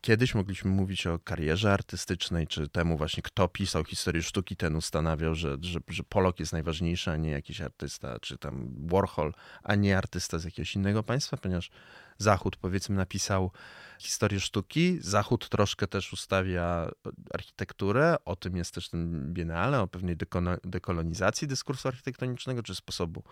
Kiedyś 0.06 0.36
mogliśmy 0.36 0.72
mówić 0.72 1.08
o 1.08 1.20
karierze 1.20 1.74
artystycznej, 1.74 2.48
czy 2.48 2.70
temu 2.70 2.98
właśnie, 2.98 3.24
kto 3.24 3.48
pisał 3.48 3.84
historię 3.84 4.24
sztuki, 4.24 4.56
ten 4.56 4.76
ustanawiał, 4.76 5.36
że, 5.36 5.58
że, 5.62 5.80
że 5.88 6.04
Polok 6.04 6.40
jest 6.40 6.54
najważniejszy, 6.54 7.12
a 7.12 7.18
nie 7.18 7.30
jakiś 7.30 7.62
artysta, 7.62 8.20
czy 8.20 8.38
tam 8.38 8.88
Warhol, 8.88 9.34
a 9.64 9.76
nie 9.76 9.98
artysta 9.98 10.40
z 10.40 10.44
jakiegoś 10.44 10.76
innego 10.76 11.04
państwa, 11.04 11.38
ponieważ 11.38 11.70
Zachód, 12.18 12.56
powiedzmy, 12.56 12.96
napisał 12.96 13.52
historię 14.00 14.40
sztuki. 14.40 14.98
Zachód 15.02 15.50
troszkę 15.50 15.88
też 15.88 16.14
ustawia 16.14 16.92
architekturę. 17.34 18.16
O 18.26 18.36
tym 18.36 18.58
jest 18.58 18.74
też 18.74 18.90
ten 18.90 19.34
Biennale, 19.34 19.82
o 19.82 19.88
pewnej 19.88 20.18
dekolonizacji 20.64 21.48
dyskursu 21.48 21.88
architektonicznego, 21.88 22.64
czy 22.64 22.76
sposobu, 22.76 23.24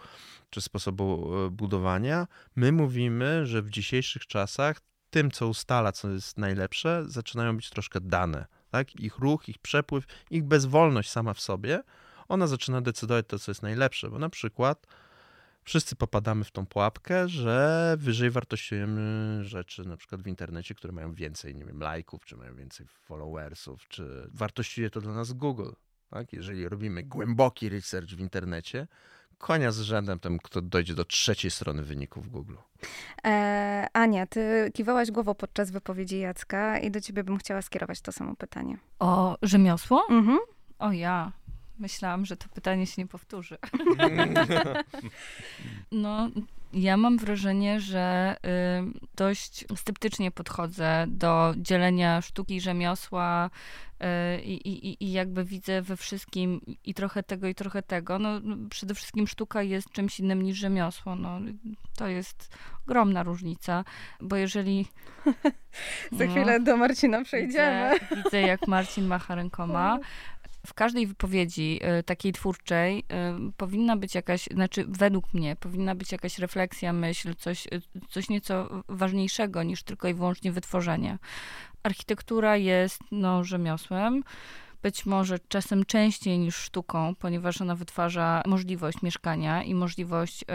czy 0.49 0.61
sposobu 0.61 1.33
e, 1.45 1.49
budowania. 1.49 2.27
My 2.55 2.71
mówimy, 2.71 3.45
że 3.45 3.61
w 3.61 3.69
dzisiejszych 3.69 4.27
czasach 4.27 4.79
tym, 5.13 5.31
co 5.31 5.47
ustala, 5.47 5.91
co 5.91 6.09
jest 6.09 6.37
najlepsze, 6.37 7.03
zaczynają 7.07 7.55
być 7.55 7.69
troszkę 7.69 8.01
dane. 8.01 8.45
Tak? 8.69 8.95
Ich 8.95 9.19
ruch, 9.19 9.49
ich 9.49 9.59
przepływ, 9.59 10.05
ich 10.29 10.43
bezwolność 10.43 11.11
sama 11.11 11.33
w 11.33 11.41
sobie, 11.41 11.83
ona 12.27 12.47
zaczyna 12.47 12.81
decydować 12.81 13.25
to, 13.27 13.39
co 13.39 13.51
jest 13.51 13.61
najlepsze, 13.61 14.09
bo 14.09 14.19
na 14.19 14.29
przykład 14.29 14.87
wszyscy 15.63 15.95
popadamy 15.95 16.43
w 16.43 16.51
tą 16.51 16.65
pułapkę, 16.65 17.29
że 17.29 17.95
wyżej 17.99 18.31
wartościujemy 18.31 19.39
rzeczy 19.43 19.85
na 19.85 19.97
przykład 19.97 20.21
w 20.21 20.27
internecie, 20.27 20.75
które 20.75 20.93
mają 20.93 21.13
więcej, 21.13 21.55
nie 21.55 21.65
wiem, 21.65 21.79
lajków, 21.79 22.25
czy 22.25 22.37
mają 22.37 22.55
więcej 22.55 22.87
followersów, 22.87 23.87
czy 23.87 24.29
wartościuje 24.33 24.89
to 24.89 25.01
dla 25.01 25.13
nas 25.13 25.33
Google. 25.33 25.71
Tak? 26.09 26.33
Jeżeli 26.33 26.69
robimy 26.69 27.03
głęboki 27.03 27.69
research 27.69 28.09
w 28.09 28.19
internecie, 28.19 28.87
konia 29.37 29.71
z 29.71 29.79
rzędem 29.79 30.19
tym, 30.19 30.39
kto 30.39 30.61
dojdzie 30.61 30.95
do 30.95 31.05
trzeciej 31.05 31.51
strony 31.51 31.83
wyników 31.83 32.29
Google. 32.29 32.55
E, 33.25 33.87
Ania, 33.93 34.27
ty 34.27 34.71
kiwałaś 34.73 35.11
głową 35.11 35.35
podczas 35.35 35.71
wypowiedzi 35.71 36.19
Jacka 36.19 36.79
i 36.79 36.91
do 36.91 37.01
ciebie 37.01 37.23
bym 37.23 37.37
chciała 37.37 37.61
skierować 37.61 38.01
to 38.01 38.11
samo 38.11 38.35
pytanie. 38.35 38.77
O 38.99 39.37
rzemiosło? 39.41 40.05
Mhm. 40.09 40.39
O 40.79 40.91
ja. 40.91 41.31
Myślałam, 41.79 42.25
że 42.25 42.37
to 42.37 42.49
pytanie 42.49 42.87
się 42.87 43.01
nie 43.01 43.07
powtórzy. 43.07 43.57
no, 45.91 46.29
Ja 46.73 46.97
mam 46.97 47.17
wrażenie, 47.17 47.79
że 47.79 48.35
y, 48.45 48.99
dość 49.15 49.65
sceptycznie 49.75 50.31
podchodzę 50.31 51.05
do 51.07 51.53
dzielenia 51.57 52.21
sztuki 52.21 52.55
i 52.55 52.61
rzemiosła 52.61 53.49
y, 53.49 54.41
i, 54.41 54.69
i, 54.69 55.03
i 55.03 55.11
jakby 55.11 55.45
widzę 55.45 55.81
we 55.81 55.97
wszystkim 55.97 56.61
i 56.83 56.93
trochę 56.93 57.23
tego, 57.23 57.47
i 57.47 57.55
trochę 57.55 57.83
tego. 57.83 58.19
No, 58.19 58.29
przede 58.69 58.95
wszystkim 58.95 59.27
sztuka 59.27 59.63
jest 59.63 59.91
czymś 59.91 60.19
innym 60.19 60.41
niż 60.41 60.57
rzemiosło. 60.57 61.15
No, 61.15 61.39
to 61.97 62.07
jest 62.07 62.57
ogromna 62.85 63.23
różnica, 63.23 63.83
bo 64.21 64.35
jeżeli... 64.35 64.87
Za 66.11 66.27
chwilę 66.27 66.59
no, 66.59 66.65
do 66.65 66.77
Marcina 66.77 67.23
przejdziemy. 67.23 67.91
Widzę, 67.93 68.23
widzę, 68.23 68.41
jak 68.41 68.67
Marcin 68.67 69.05
macha 69.05 69.35
rękoma, 69.35 69.99
w 70.65 70.73
każdej 70.73 71.07
wypowiedzi 71.07 71.79
y, 71.99 72.03
takiej 72.03 72.33
twórczej 72.33 72.99
y, 72.99 73.03
powinna 73.57 73.97
być 73.97 74.15
jakaś, 74.15 74.49
znaczy 74.51 74.85
według 74.87 75.33
mnie, 75.33 75.55
powinna 75.55 75.95
być 75.95 76.11
jakaś 76.11 76.39
refleksja, 76.39 76.93
myśl, 76.93 77.35
coś, 77.35 77.67
y, 77.67 77.81
coś 78.09 78.29
nieco 78.29 78.83
ważniejszego 78.87 79.63
niż 79.63 79.83
tylko 79.83 80.07
i 80.07 80.13
wyłącznie 80.13 80.51
wytworzenie. 80.51 81.17
Architektura 81.83 82.57
jest 82.57 82.99
no, 83.11 83.43
rzemiosłem, 83.43 84.23
być 84.83 85.05
może 85.05 85.39
czasem 85.39 85.85
częściej 85.85 86.39
niż 86.39 86.55
sztuką, 86.55 87.15
ponieważ 87.15 87.61
ona 87.61 87.75
wytwarza 87.75 88.41
możliwość 88.45 89.01
mieszkania 89.01 89.63
i 89.63 89.75
możliwość 89.75 90.41
y, 90.41 90.45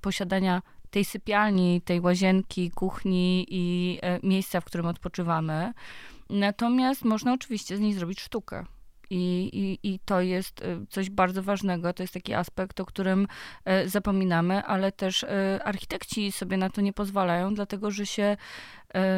posiadania 0.00 0.62
tej 0.90 1.04
sypialni, 1.04 1.80
tej 1.80 2.00
łazienki, 2.00 2.70
kuchni 2.70 3.46
i 3.48 3.98
y, 4.22 4.26
miejsca, 4.26 4.60
w 4.60 4.64
którym 4.64 4.86
odpoczywamy. 4.86 5.72
Natomiast 6.30 7.04
można 7.04 7.32
oczywiście 7.32 7.76
z 7.76 7.80
niej 7.80 7.94
zrobić 7.94 8.20
sztukę. 8.20 8.64
I, 9.10 9.50
i, 9.52 9.88
I 9.92 9.98
to 9.98 10.20
jest 10.20 10.62
y, 10.62 10.86
coś 10.88 11.10
bardzo 11.10 11.42
ważnego. 11.42 11.92
To 11.92 12.02
jest 12.02 12.14
taki 12.14 12.34
aspekt, 12.34 12.80
o 12.80 12.86
którym 12.86 13.28
y, 13.84 13.88
zapominamy, 13.88 14.64
ale 14.64 14.92
też 14.92 15.22
y, 15.22 15.28
architekci 15.64 16.32
sobie 16.32 16.56
na 16.56 16.70
to 16.70 16.80
nie 16.80 16.92
pozwalają, 16.92 17.54
dlatego 17.54 17.90
że 17.90 18.06
się 18.06 18.36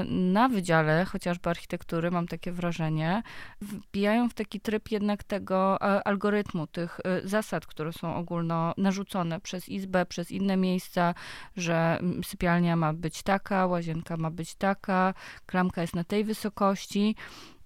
na 0.07 0.49
wydziale 0.49 1.05
chociażby 1.05 1.51
architektury, 1.51 2.11
mam 2.11 2.27
takie 2.27 2.53
wrażenie, 2.53 3.23
wbijają 3.61 4.29
w 4.29 4.35
taki 4.35 4.61
tryb 4.61 4.91
jednak 4.91 5.25
tego 5.25 5.83
algorytmu, 5.83 6.67
tych 6.67 7.01
zasad, 7.25 7.67
które 7.67 7.93
są 7.93 8.17
ogólno 8.17 8.75
narzucone 8.77 9.41
przez 9.41 9.69
izbę, 9.69 10.07
przez 10.07 10.31
inne 10.31 10.57
miejsca, 10.57 11.15
że 11.57 11.99
mm, 12.01 12.25
sypialnia 12.25 12.77
ma 12.77 12.93
być 12.93 13.23
taka, 13.23 13.67
łazienka 13.67 14.17
ma 14.17 14.31
być 14.31 14.55
taka, 14.55 15.15
klamka 15.47 15.81
jest 15.81 15.95
na 15.95 16.05
tej 16.05 16.25
wysokości. 16.25 17.17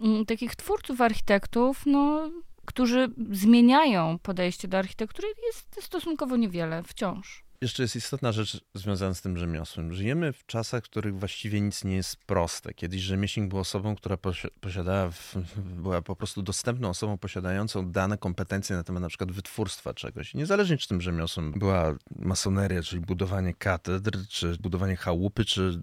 Mm, 0.00 0.26
takich 0.26 0.56
twórców, 0.56 1.00
architektów, 1.00 1.82
no, 1.86 2.30
którzy 2.64 3.08
zmieniają 3.30 4.18
podejście 4.18 4.68
do 4.68 4.78
architektury, 4.78 5.28
jest 5.46 5.84
stosunkowo 5.84 6.36
niewiele 6.36 6.82
wciąż. 6.82 7.44
Jeszcze 7.60 7.82
jest 7.82 7.96
istotna 7.96 8.32
rzecz 8.32 8.60
związana 8.74 9.14
z 9.14 9.22
tym 9.22 9.38
rzemiosłem. 9.38 9.94
Żyjemy 9.94 10.32
w 10.32 10.46
czasach, 10.46 10.84
w 10.84 10.88
których 10.88 11.18
właściwie 11.18 11.60
nic 11.60 11.84
nie 11.84 11.96
jest 11.96 12.16
proste. 12.16 12.74
Kiedyś 12.74 13.02
rzemieślnik 13.02 13.48
był 13.48 13.58
osobą, 13.58 13.96
która 13.96 14.16
posiadała, 14.60 15.10
była 15.56 16.02
po 16.02 16.16
prostu 16.16 16.42
dostępną 16.42 16.88
osobą 16.88 17.18
posiadającą 17.18 17.90
dane 17.90 18.18
kompetencje 18.18 18.76
na 18.76 18.84
temat 18.84 19.02
na 19.02 19.08
przykład 19.08 19.32
wytwórstwa 19.32 19.94
czegoś. 19.94 20.34
Niezależnie 20.34 20.78
czy 20.78 20.88
tym 20.88 21.00
rzemiosłem 21.00 21.52
była 21.52 21.94
masoneria, 22.16 22.82
czyli 22.82 23.02
budowanie 23.02 23.54
katedr, 23.54 24.18
czy 24.28 24.56
budowanie 24.60 24.96
chałupy, 24.96 25.44
czy 25.44 25.82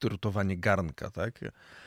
drutowanie 0.00 0.58
garnka, 0.58 1.10
tak? 1.10 1.40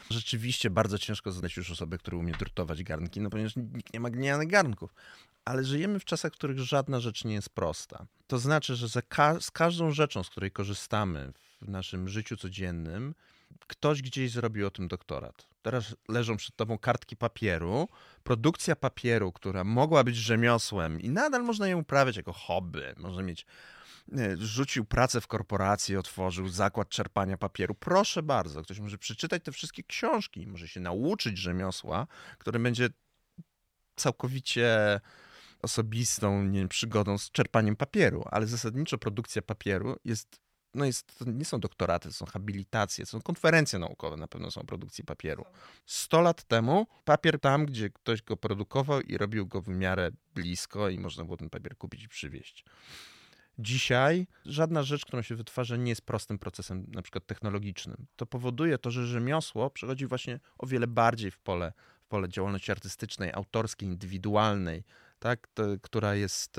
Rzeczywiście 0.10 0.70
bardzo 0.70 0.98
ciężko 0.98 1.32
znaleźć 1.32 1.58
już 1.58 1.72
osobę, 1.72 1.98
która 1.98 2.18
umie 2.18 2.34
drutować 2.34 2.84
garnki, 2.84 3.22
no 3.22 3.30
ponieważ 3.30 3.56
nikt 3.56 3.94
nie 3.94 4.00
ma 4.00 4.10
gnianych 4.10 4.48
garnków. 4.48 4.94
Ale 5.50 5.64
żyjemy 5.64 6.00
w 6.00 6.06
czasach, 6.06 6.32
w 6.32 6.36
których 6.36 6.60
żadna 6.60 7.00
rzecz 7.00 7.26
nie 7.26 7.34
jest 7.34 7.50
prosta. 7.50 8.06
To 8.28 8.40
znaczy, 8.40 8.76
że 8.76 9.02
ka 9.02 9.40
z 9.40 9.52
każdą 9.52 9.92
rzeczą, 9.92 10.24
z 10.24 10.30
której 10.30 10.52
korzystamy 10.52 11.34
w 11.62 11.70
naszym 11.70 12.10
życiu 12.10 12.38
codziennym, 12.38 13.16
ktoś 13.68 14.02
gdzieś 14.02 14.32
zrobił 14.32 14.68
o 14.68 14.72
tym 14.72 14.88
doktorat. 14.88 15.48
Teraz 15.62 15.96
leżą 16.10 16.38
przed 16.38 16.56
tobą 16.56 16.78
kartki 16.78 17.18
papieru, 17.18 17.88
produkcja 18.24 18.76
papieru, 18.76 19.32
która 19.32 19.64
mogła 19.64 20.04
być 20.04 20.16
rzemiosłem 20.16 21.02
i 21.02 21.10
nadal 21.10 21.44
można 21.44 21.68
ją 21.68 21.80
uprawiać 21.80 22.18
jako 22.18 22.34
hobby. 22.34 22.94
Można 22.98 23.24
mieć 23.24 23.46
rzucił 24.38 24.86
pracę 24.86 25.22
w 25.22 25.28
korporacji, 25.28 25.98
otworzył 25.98 26.50
zakład 26.50 26.90
czerpania 26.90 27.38
papieru. 27.38 27.76
Proszę 27.76 28.24
bardzo, 28.24 28.62
ktoś 28.62 28.80
może 28.80 28.98
przeczytać 28.98 29.44
te 29.44 29.52
wszystkie 29.52 29.84
książki, 29.84 30.48
może 30.48 30.68
się 30.68 30.80
nauczyć 30.80 31.38
rzemiosła, 31.38 32.08
które 32.38 32.60
będzie 32.60 32.90
całkowicie 33.96 35.00
osobistą 35.62 36.44
nie 36.44 36.60
wiem, 36.60 36.70
przygodą 36.70 37.18
z 37.18 37.32
czerpaniem 37.32 37.76
papieru, 37.76 38.24
ale 38.32 38.48
zasadniczo 38.48 38.98
produkcja 38.98 39.42
papieru 39.42 39.96
jest, 40.06 40.42
no 40.74 40.86
jest, 40.86 41.26
nie 41.26 41.46
są 41.46 41.60
doktoraty, 41.60 42.10
to 42.10 42.14
są 42.14 42.26
habilitacje, 42.26 43.06
to 43.06 43.12
są 43.12 43.22
konferencje 43.22 43.80
naukowe, 43.80 44.18
na 44.18 44.28
pewno 44.28 44.52
są 44.52 44.62
produkcji 44.62 45.04
papieru. 45.04 45.46
Sto 45.86 46.22
lat 46.22 46.44
temu 46.44 46.88
papier 47.06 47.40
tam, 47.40 47.66
gdzie 47.66 47.90
ktoś 47.90 48.22
go 48.22 48.38
produkował 48.38 49.02
i 49.02 49.18
robił 49.18 49.48
go 49.48 49.62
w 49.62 49.68
miarę 49.68 50.12
blisko 50.36 50.90
i 50.90 51.00
można 51.00 51.24
było 51.24 51.38
ten 51.38 51.50
papier 51.50 51.78
kupić 51.78 52.04
i 52.04 52.10
przywieźć. 52.10 52.66
Dzisiaj 53.60 54.28
żadna 54.46 54.84
rzecz, 54.84 55.06
którą 55.06 55.22
się 55.22 55.36
wytwarza, 55.36 55.76
nie 55.76 55.90
jest 55.90 56.02
prostym 56.02 56.40
procesem, 56.40 56.86
na 56.88 57.02
przykład 57.02 57.26
technologicznym. 57.26 58.06
To 58.16 58.26
powoduje 58.26 58.78
to, 58.78 58.92
że 58.92 59.08
rzemiosło 59.08 59.70
przechodzi 59.70 60.08
właśnie 60.08 60.40
o 60.58 60.68
wiele 60.68 60.88
bardziej 60.88 61.32
w 61.32 61.40
pole, 61.40 61.74
w 62.02 62.08
pole 62.08 62.30
działalności 62.30 62.72
artystycznej, 62.72 63.34
autorskiej, 63.34 63.90
indywidualnej, 63.90 64.84
tak, 65.20 65.48
która 65.82 66.16
jest 66.16 66.58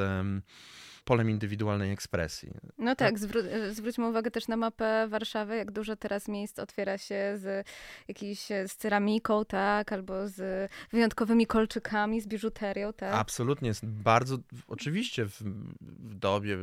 polem 1.05 1.31
indywidualnej 1.31 1.93
ekspresji. 1.93 2.50
No 2.79 2.97
tak, 2.97 2.99
tak 3.09 3.19
zwró 3.19 3.40
zwróćmy 3.71 4.09
uwagę 4.09 4.31
też 4.31 4.49
na 4.49 4.57
mapę 4.57 5.09
Warszawy, 5.09 5.57
jak 5.57 5.71
dużo 5.71 5.97
teraz 5.97 6.29
miejsc 6.29 6.59
otwiera 6.59 6.99
się 6.99 7.33
z 7.37 7.67
jakiś, 8.09 8.40
z 8.47 8.76
ceramiką, 8.76 9.45
tak, 9.45 9.93
albo 9.93 10.29
z 10.29 10.71
wyjątkowymi 10.93 11.47
kolczykami, 11.47 12.21
z 12.21 12.26
biżuterią, 12.26 12.93
tak. 12.93 13.14
Absolutnie, 13.14 13.69
jest 13.69 13.87
bardzo, 13.87 14.38
oczywiście 14.69 15.25
w, 15.25 15.43
w 15.81 16.14
dobie 16.14 16.57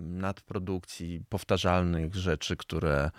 nadprodukcji 0.00 1.20
powtarzalnych 1.28 2.14
rzeczy, 2.14 2.56
które 2.56 3.10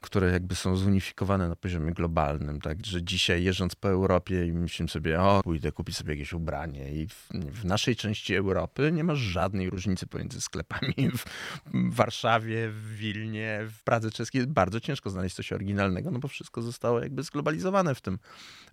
które 0.00 0.32
jakby 0.32 0.54
są 0.54 0.76
zunifikowane 0.76 1.48
na 1.48 1.56
poziomie 1.56 1.92
globalnym, 1.92 2.60
tak, 2.60 2.86
że 2.86 3.02
dzisiaj 3.02 3.44
jeżdżąc 3.44 3.74
po 3.74 3.88
Europie 3.88 4.46
i 4.46 4.52
myślimy 4.52 4.88
sobie, 4.88 5.20
o, 5.20 5.40
pójdę 5.42 5.72
kupić 5.72 5.96
sobie 5.96 6.12
jakieś 6.12 6.32
ubranie 6.32 6.92
i 6.92 7.06
w, 7.06 7.28
w 7.32 7.64
naszej 7.64 7.96
części 7.96 8.34
Europy 8.34 8.92
nie 8.92 9.04
ma 9.04 9.14
żadnej 9.14 9.70
różnicy 9.70 10.06
pomiędzy 10.06 10.40
sklepami 10.40 10.94
w 11.14 11.94
Warszawie, 11.94 12.68
w 12.70 12.96
Wilnie, 12.96 13.60
w 13.70 13.82
Pradze 13.82 14.10
Czeskiej. 14.10 14.46
Bardzo 14.46 14.80
ciężko 14.80 15.10
znaleźć 15.10 15.36
coś 15.36 15.52
oryginalnego, 15.52 16.10
no 16.10 16.18
bo 16.18 16.28
wszystko 16.28 16.62
zostało 16.62 17.00
jakby 17.00 17.22
zglobalizowane 17.22 17.94
w 17.94 18.00
tym, 18.00 18.18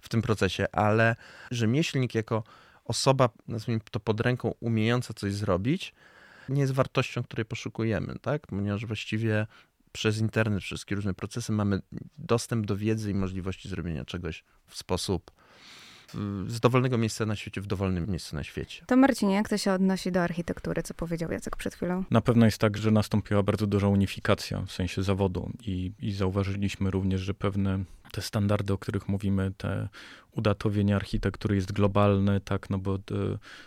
w 0.01 0.09
tym 0.09 0.21
procesie, 0.21 0.65
ale 0.71 1.15
rzemieślnik 1.51 2.15
jako 2.15 2.43
osoba, 2.85 3.29
nazwijmy 3.47 3.81
to 3.91 3.99
pod 3.99 4.21
ręką, 4.21 4.53
umiejąca 4.59 5.13
coś 5.13 5.33
zrobić, 5.33 5.93
nie 6.49 6.61
jest 6.61 6.73
wartością, 6.73 7.23
której 7.23 7.45
poszukujemy, 7.45 8.15
tak? 8.21 8.47
Ponieważ 8.47 8.85
właściwie 8.85 9.47
przez 9.91 10.19
internet, 10.19 10.63
wszystkie 10.63 10.95
różne 10.95 11.13
procesy 11.13 11.51
mamy 11.51 11.79
dostęp 12.17 12.65
do 12.65 12.77
wiedzy 12.77 13.11
i 13.11 13.13
możliwości 13.13 13.69
zrobienia 13.69 14.05
czegoś 14.05 14.43
w 14.67 14.77
sposób 14.77 15.31
z 16.47 16.59
dowolnego 16.59 16.97
miejsca 16.97 17.25
na 17.25 17.35
świecie 17.35 17.61
w 17.61 17.67
dowolnym 17.67 18.09
miejscu 18.09 18.35
na 18.35 18.43
świecie. 18.43 18.83
To 18.87 18.97
Marcinie, 18.97 19.35
jak 19.35 19.49
to 19.49 19.57
się 19.57 19.71
odnosi 19.71 20.11
do 20.11 20.21
architektury, 20.21 20.83
co 20.83 20.93
powiedział 20.93 21.31
Jacek 21.31 21.55
przed 21.55 21.75
chwilą? 21.75 22.03
Na 22.11 22.21
pewno 22.21 22.45
jest 22.45 22.57
tak, 22.57 22.77
że 22.77 22.91
nastąpiła 22.91 23.43
bardzo 23.43 23.67
duża 23.67 23.87
unifikacja 23.87 24.61
w 24.61 24.71
sensie 24.71 25.03
zawodu 25.03 25.51
i, 25.61 25.91
i 25.99 26.11
zauważyliśmy 26.11 26.91
również, 26.91 27.21
że 27.21 27.33
pewne 27.33 27.83
te 28.11 28.21
standardy, 28.21 28.73
o 28.73 28.77
których 28.77 29.07
mówimy, 29.07 29.51
te 29.57 29.89
udatowienie 30.37 30.95
architektury 30.95 31.55
jest 31.55 31.71
globalne, 31.71 32.41
tak, 32.41 32.69
no 32.69 32.77
bo 32.77 32.95
e, 32.95 32.99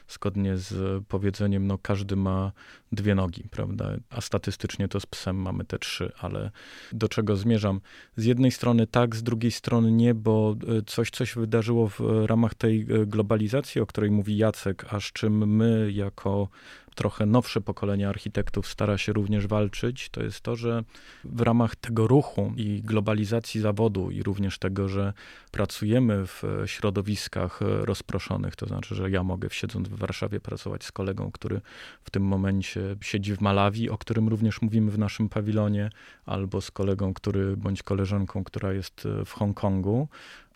zgodnie 0.09 0.56
z 0.56 1.04
powiedzeniem, 1.04 1.66
no 1.66 1.78
każdy 1.78 2.16
ma 2.16 2.52
dwie 2.92 3.14
nogi, 3.14 3.44
prawda, 3.50 3.90
a 4.11 4.20
statystycznie 4.20 4.88
to 4.88 5.00
z 5.00 5.06
psem 5.06 5.37
mamy 5.37 5.64
te 5.64 5.78
trzy, 5.78 6.12
ale 6.20 6.50
do 6.92 7.09
czego 7.09 7.37
zmierzam? 7.37 7.80
Z 8.16 8.25
jednej 8.25 8.50
strony 8.50 8.87
tak, 8.87 9.16
z 9.16 9.23
drugiej 9.23 9.50
strony 9.50 9.92
nie, 9.92 10.14
bo 10.14 10.56
e, 10.78 10.82
coś, 10.87 11.11
co 11.11 11.26
się 11.26 11.40
wydarzyło 11.40 11.88
w 11.88 12.00
ramach 12.26 12.54
tej 12.54 12.80
e, 12.80 13.06
globalizacji, 13.06 13.80
o 13.80 13.87
której 13.87 14.11
mówi 14.11 14.37
Jacek, 14.37 14.87
a 14.88 15.00
z 15.00 15.04
czym 15.04 15.56
my 15.56 15.92
jako 15.92 16.49
trochę 16.94 17.26
nowsze 17.26 17.61
pokolenie 17.61 18.09
architektów 18.09 18.68
stara 18.68 18.99
się 18.99 19.12
również 19.12 19.47
walczyć, 19.47 20.09
to 20.09 20.23
jest 20.23 20.40
to, 20.40 20.56
że 20.56 20.85
w 21.25 21.40
ramach 21.40 21.76
tego 21.76 22.06
ruchu 22.06 22.52
i 22.56 22.82
globalizacji 22.82 23.61
zawodu 23.61 24.11
i 24.11 24.23
również 24.23 24.59
tego, 24.59 24.88
że 24.88 25.12
pracujemy 25.50 26.26
w 26.26 26.42
środowiskach 26.66 27.61
rozproszonych, 27.61 28.56
to 28.56 28.66
znaczy, 28.66 28.94
że 28.94 29.11
ja 29.11 29.23
mogę 29.23 29.49
siedząc 29.50 29.88
w 29.88 29.94
Warszawie 29.94 30.40
pracować 30.40 30.85
z 30.85 30.92
kolegą, 30.92 31.30
który 31.32 31.61
w 32.04 32.11
tym 32.11 32.23
momencie 32.23 32.80
siedzi 33.00 33.37
w 33.37 33.40
Malawi, 33.40 33.90
o 33.90 33.99
którym 33.99 34.28
również 34.28 34.62
mówimy 34.62 34.90
w 34.90 34.99
naszym 34.99 35.28
pawilonie, 35.28 35.90
albo 36.26 36.61
z 36.61 36.70
kolegą, 36.70 37.14
który 37.14 37.56
bądź 37.56 37.82
koleżanką, 37.82 38.44
która 38.44 38.73
jest 38.73 39.09
w 39.25 39.32
Hongkongu 39.32 40.09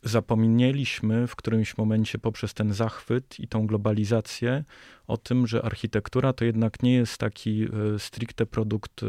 zapomnieliśmy 0.05 1.27
w 1.27 1.37
którymś 1.37 1.77
momencie 1.77 2.19
poprzez 2.19 2.55
ten 2.55 2.73
zachwyt 2.73 3.41
i 3.41 3.49
tą 3.49 3.67
globalizację 3.67 4.65
o 5.07 5.17
tym, 5.17 5.47
że 5.47 5.65
architektura 5.65 6.33
to 6.33 6.45
jednak 6.45 6.83
nie 6.83 6.95
jest 6.95 7.19
taki 7.19 7.65
e, 7.65 7.69
stricte 7.99 8.47
produkt 8.47 9.03
e, 9.03 9.07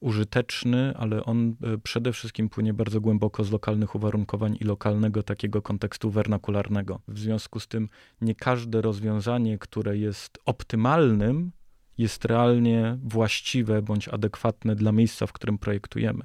użyteczny, 0.00 0.94
ale 0.96 1.24
on 1.24 1.56
e, 1.62 1.78
przede 1.78 2.12
wszystkim 2.12 2.48
płynie 2.48 2.74
bardzo 2.74 3.00
głęboko 3.00 3.44
z 3.44 3.52
lokalnych 3.52 3.94
uwarunkowań 3.94 4.56
i 4.60 4.64
lokalnego 4.64 5.22
takiego 5.22 5.62
kontekstu 5.62 6.10
wernakularnego. 6.10 7.00
W 7.08 7.18
związku 7.18 7.60
z 7.60 7.68
tym 7.68 7.88
nie 8.20 8.34
każde 8.34 8.80
rozwiązanie, 8.80 9.58
które 9.58 9.98
jest 9.98 10.38
optymalnym, 10.46 11.52
jest 11.98 12.24
realnie 12.24 12.98
właściwe 13.02 13.82
bądź 13.82 14.08
adekwatne 14.08 14.76
dla 14.76 14.92
miejsca, 14.92 15.26
w 15.26 15.32
którym 15.32 15.58
projektujemy. 15.58 16.24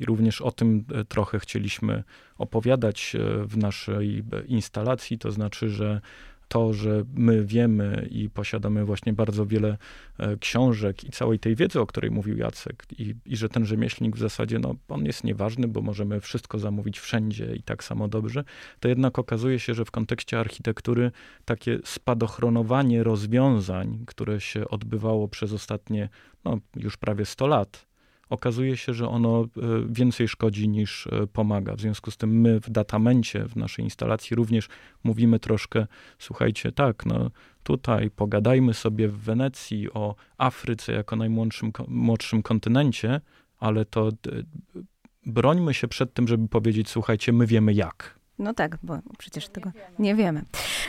I 0.00 0.04
również 0.04 0.40
o 0.40 0.50
tym 0.50 0.84
trochę 1.08 1.38
chcieliśmy 1.38 2.04
opowiadać 2.38 3.16
w 3.44 3.56
naszej 3.56 4.24
instalacji, 4.48 5.18
to 5.18 5.30
znaczy, 5.30 5.68
że 5.68 6.00
to, 6.48 6.72
że 6.72 7.04
my 7.14 7.44
wiemy 7.44 8.08
i 8.10 8.30
posiadamy 8.30 8.84
właśnie 8.84 9.12
bardzo 9.12 9.46
wiele 9.46 9.78
e, 10.18 10.36
książek 10.36 11.04
i 11.04 11.10
całej 11.10 11.38
tej 11.38 11.56
wiedzy, 11.56 11.80
o 11.80 11.86
której 11.86 12.10
mówił 12.10 12.36
Jacek, 12.36 12.86
i, 12.98 13.14
i 13.26 13.36
że 13.36 13.48
ten 13.48 13.66
rzemieślnik 13.66 14.16
w 14.16 14.18
zasadzie, 14.18 14.58
no, 14.58 14.74
on 14.88 15.04
jest 15.04 15.24
nieważny, 15.24 15.68
bo 15.68 15.80
możemy 15.82 16.20
wszystko 16.20 16.58
zamówić 16.58 16.98
wszędzie 17.00 17.56
i 17.56 17.62
tak 17.62 17.84
samo 17.84 18.08
dobrze, 18.08 18.44
to 18.80 18.88
jednak 18.88 19.18
okazuje 19.18 19.58
się, 19.58 19.74
że 19.74 19.84
w 19.84 19.90
kontekście 19.90 20.40
architektury 20.40 21.10
takie 21.44 21.78
spadochronowanie 21.84 23.02
rozwiązań, 23.02 24.04
które 24.06 24.40
się 24.40 24.68
odbywało 24.68 25.28
przez 25.28 25.52
ostatnie, 25.52 26.08
no, 26.44 26.58
już 26.76 26.96
prawie 26.96 27.24
100 27.24 27.46
lat, 27.46 27.86
okazuje 28.34 28.76
się, 28.76 28.94
że 28.94 29.08
ono 29.08 29.42
e, 29.42 29.46
więcej 29.88 30.28
szkodzi 30.28 30.68
niż 30.68 31.06
e, 31.06 31.26
pomaga. 31.26 31.76
W 31.76 31.80
związku 31.80 32.10
z 32.10 32.16
tym 32.16 32.40
my 32.40 32.60
w 32.60 32.70
datamencie, 32.70 33.48
w 33.48 33.56
naszej 33.56 33.84
instalacji 33.84 34.36
również 34.36 34.68
mówimy 35.04 35.38
troszkę, 35.38 35.86
słuchajcie, 36.18 36.72
tak, 36.72 37.06
no 37.06 37.30
tutaj 37.62 38.10
pogadajmy 38.10 38.74
sobie 38.74 39.08
w 39.08 39.18
Wenecji 39.18 39.92
o 39.92 40.14
Afryce 40.38 40.92
jako 40.92 41.16
najmłodszym 41.16 41.72
młodszym 41.88 42.42
kontynencie, 42.42 43.20
ale 43.58 43.84
to 43.84 44.10
brońmy 45.26 45.74
się 45.74 45.88
przed 45.88 46.14
tym, 46.14 46.28
żeby 46.28 46.48
powiedzieć, 46.48 46.88
słuchajcie, 46.88 47.32
my 47.32 47.46
wiemy 47.46 47.72
jak. 47.74 48.23
No 48.38 48.54
tak, 48.54 48.78
bo 48.82 48.98
przecież 49.18 49.48
tego 49.48 49.72
nie 49.98 50.14
wiemy. 50.14 50.42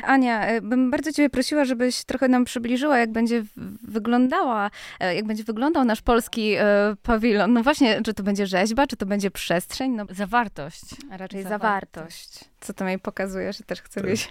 Ania, 0.04 0.46
e, 0.46 0.62
bym 0.62 0.92
bardzo 0.92 1.12
ciebie 1.12 1.30
prosiła, 1.30 1.66
żebyś 1.66 2.04
trochę 2.04 2.28
nam 2.28 2.46
przybliżyła, 2.46 2.98
jak 2.98 3.12
będzie 3.12 3.44
wyglądała, 3.84 4.72
e, 5.00 5.16
jak 5.16 5.26
będzie 5.26 5.44
wyglądał 5.44 5.86
nasz 5.86 6.02
polski 6.02 6.54
e, 6.54 6.96
pawilon. 7.04 7.54
No 7.54 7.64
właśnie, 7.64 8.02
czy 8.02 8.14
to 8.14 8.24
będzie 8.24 8.48
rzeźba, 8.48 8.88
czy 8.88 8.98
to 8.98 9.06
będzie 9.06 9.32
przestrzeń? 9.32 9.92
No, 9.92 10.06
zawartość. 10.10 10.84
A 11.12 11.18
raczej 11.18 11.44
zawartość. 11.44 12.30
zawartość. 12.30 12.56
Co 12.60 12.74
to 12.74 12.86
mi 12.86 13.00
pokazuje, 13.00 13.54
że 13.54 13.64
też 13.64 13.82
chcę 13.82 14.02
wiedzieć. 14.02 14.30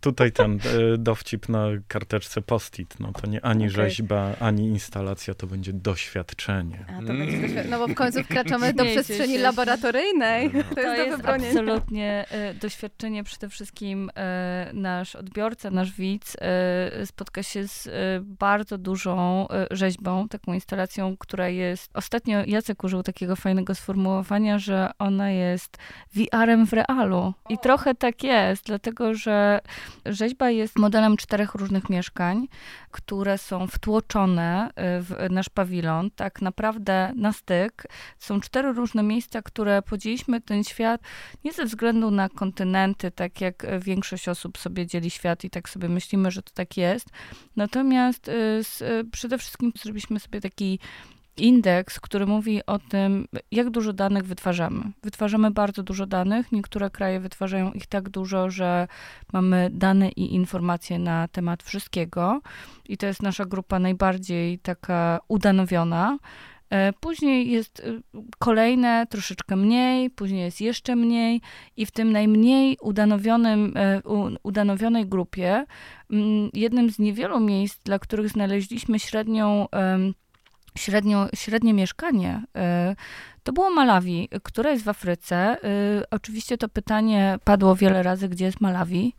Tutaj 0.00 0.32
ten 0.32 0.58
dowcip 0.98 1.48
na 1.48 1.66
karteczce 1.88 2.42
post-it, 2.42 3.00
no 3.00 3.12
to 3.12 3.26
nie 3.26 3.44
ani 3.44 3.64
okay. 3.64 3.70
rzeźba, 3.70 4.32
ani 4.40 4.68
instalacja, 4.68 5.34
to 5.34 5.46
będzie 5.46 5.72
doświadczenie. 5.72 6.84
A, 6.88 6.92
to 6.92 6.98
mm. 6.98 7.18
będzie 7.18 7.40
doświadczenie. 7.40 7.70
No 7.70 7.78
bo 7.78 7.88
w 7.88 7.94
końcu 7.94 8.22
wkraczamy 8.22 8.72
do 8.72 8.84
przestrzeni 8.84 9.38
laboratoryjnej. 9.38 10.50
No. 10.54 10.62
To, 10.62 10.74
to 10.74 10.80
jest, 10.80 11.06
jest 11.06 11.24
absolutnie 11.28 12.24
doświadczenie 12.60 13.24
przede 13.24 13.48
wszystkim 13.48 14.10
e, 14.16 14.70
nasz 14.74 15.16
odbiorca, 15.16 15.70
nasz 15.70 15.92
widz 15.92 16.36
e, 16.40 17.06
spotka 17.06 17.42
się 17.42 17.68
z 17.68 17.86
e, 17.86 17.90
bardzo 18.20 18.78
dużą 18.78 19.46
rzeźbą, 19.70 20.28
taką 20.28 20.52
instalacją, 20.52 21.16
która 21.16 21.48
jest... 21.48 21.90
Ostatnio 21.94 22.44
Jacek 22.46 22.84
użył 22.84 23.02
takiego 23.02 23.36
fajnego 23.36 23.74
sformułowania, 23.74 24.58
że 24.58 24.90
ona 24.98 25.30
jest 25.30 25.78
VR-em 26.14 26.66
w 26.66 26.72
realu. 26.72 27.34
I 27.48 27.58
trochę 27.58 27.94
tak 27.94 28.22
jest, 28.22 28.66
dlatego 28.66 29.14
że 29.14 29.60
rzeźba 30.06 30.50
jest 30.50 30.78
modelem 30.78 31.16
czterech 31.16 31.54
różnych 31.54 31.90
mieszkań, 31.90 32.48
które 32.94 33.38
są 33.38 33.66
wtłoczone 33.66 34.70
w 34.76 35.26
nasz 35.30 35.48
pawilon, 35.48 36.10
tak 36.10 36.42
naprawdę 36.42 37.12
na 37.16 37.32
styk. 37.32 37.86
Są 38.18 38.40
cztery 38.40 38.72
różne 38.72 39.02
miejsca, 39.02 39.42
które 39.42 39.82
podzieliliśmy 39.82 40.40
ten 40.40 40.64
świat 40.64 41.00
nie 41.44 41.52
ze 41.52 41.64
względu 41.64 42.10
na 42.10 42.28
kontynenty, 42.28 43.10
tak 43.10 43.40
jak 43.40 43.66
większość 43.80 44.28
osób 44.28 44.58
sobie 44.58 44.86
dzieli 44.86 45.10
świat 45.10 45.44
i 45.44 45.50
tak 45.50 45.68
sobie 45.68 45.88
myślimy, 45.88 46.30
że 46.30 46.42
to 46.42 46.52
tak 46.54 46.76
jest. 46.76 47.08
Natomiast 47.56 48.28
y, 48.28 48.64
z, 48.64 48.82
y, 48.82 49.04
przede 49.12 49.38
wszystkim 49.38 49.72
zrobiliśmy 49.82 50.20
sobie 50.20 50.40
taki 50.40 50.78
indeks, 51.36 52.00
który 52.00 52.26
mówi 52.26 52.66
o 52.66 52.78
tym, 52.78 53.28
jak 53.50 53.70
dużo 53.70 53.92
danych 53.92 54.24
wytwarzamy. 54.24 54.82
Wytwarzamy 55.02 55.50
bardzo 55.50 55.82
dużo 55.82 56.06
danych. 56.06 56.52
Niektóre 56.52 56.90
kraje 56.90 57.20
wytwarzają 57.20 57.72
ich 57.72 57.86
tak 57.86 58.08
dużo, 58.08 58.50
że 58.50 58.88
mamy 59.32 59.70
dane 59.72 60.08
i 60.08 60.34
informacje 60.34 60.98
na 60.98 61.28
temat 61.28 61.62
wszystkiego. 61.62 62.40
I 62.88 62.96
to 62.96 63.06
jest 63.06 63.22
nasza 63.22 63.44
grupa 63.44 63.78
najbardziej 63.78 64.58
taka 64.58 65.20
udanowiona. 65.28 66.18
E, 66.70 66.92
później 66.92 67.50
jest 67.50 67.80
y, 67.80 68.02
kolejne 68.38 69.06
troszeczkę 69.10 69.56
mniej, 69.56 70.10
później 70.10 70.40
jest 70.40 70.60
jeszcze 70.60 70.96
mniej 70.96 71.40
i 71.76 71.86
w 71.86 71.90
tym 71.90 72.12
najmniej 72.12 72.76
udanowionym, 72.82 73.72
e, 73.76 74.02
udanowionej 74.42 75.06
grupie, 75.06 75.66
mm, 76.10 76.50
jednym 76.52 76.90
z 76.90 76.98
niewielu 76.98 77.40
miejsc, 77.40 77.82
dla 77.84 77.98
których 77.98 78.28
znaleźliśmy 78.28 78.98
średnią, 78.98 79.66
średnio, 80.78 81.28
średnie 81.34 81.74
mieszkanie, 81.74 82.42
e, 82.56 82.96
to 83.42 83.52
było 83.52 83.70
Malawi, 83.70 84.28
które 84.42 84.70
jest 84.70 84.84
w 84.84 84.88
Afryce. 84.88 85.56
Oczywiście 86.10 86.58
to 86.58 86.68
pytanie 86.68 87.38
padło 87.44 87.76
wiele 87.76 88.02
razy, 88.02 88.28
gdzie 88.28 88.44
jest 88.44 88.60
Malawi. 88.60 89.14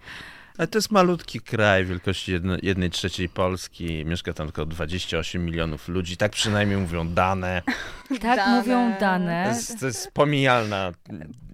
Ale 0.58 0.68
to 0.68 0.78
jest 0.78 0.91
malutki 0.91 1.39
kraj 1.39 1.86
wielkości 1.86 2.32
jedno, 2.32 2.58
jednej 2.63 2.89
trzeciej 2.89 3.30
Polski. 3.30 4.06
Mieszka 4.06 4.34
tam 4.34 4.48
tylko 4.48 4.65
28 4.65 5.46
milionów 5.46 5.88
ludzi. 5.88 6.18
Tak 6.18 6.32
przynajmniej 6.32 6.78
mówią 6.80 7.13
dane. 7.13 7.62
Tak 8.10 8.38
dane. 8.38 8.60
mówią 8.60 8.94
dane. 9.00 9.44
To 9.44 9.50
jest, 9.50 9.80
to 9.80 9.86
jest 9.86 10.12
pomijalna 10.12 10.91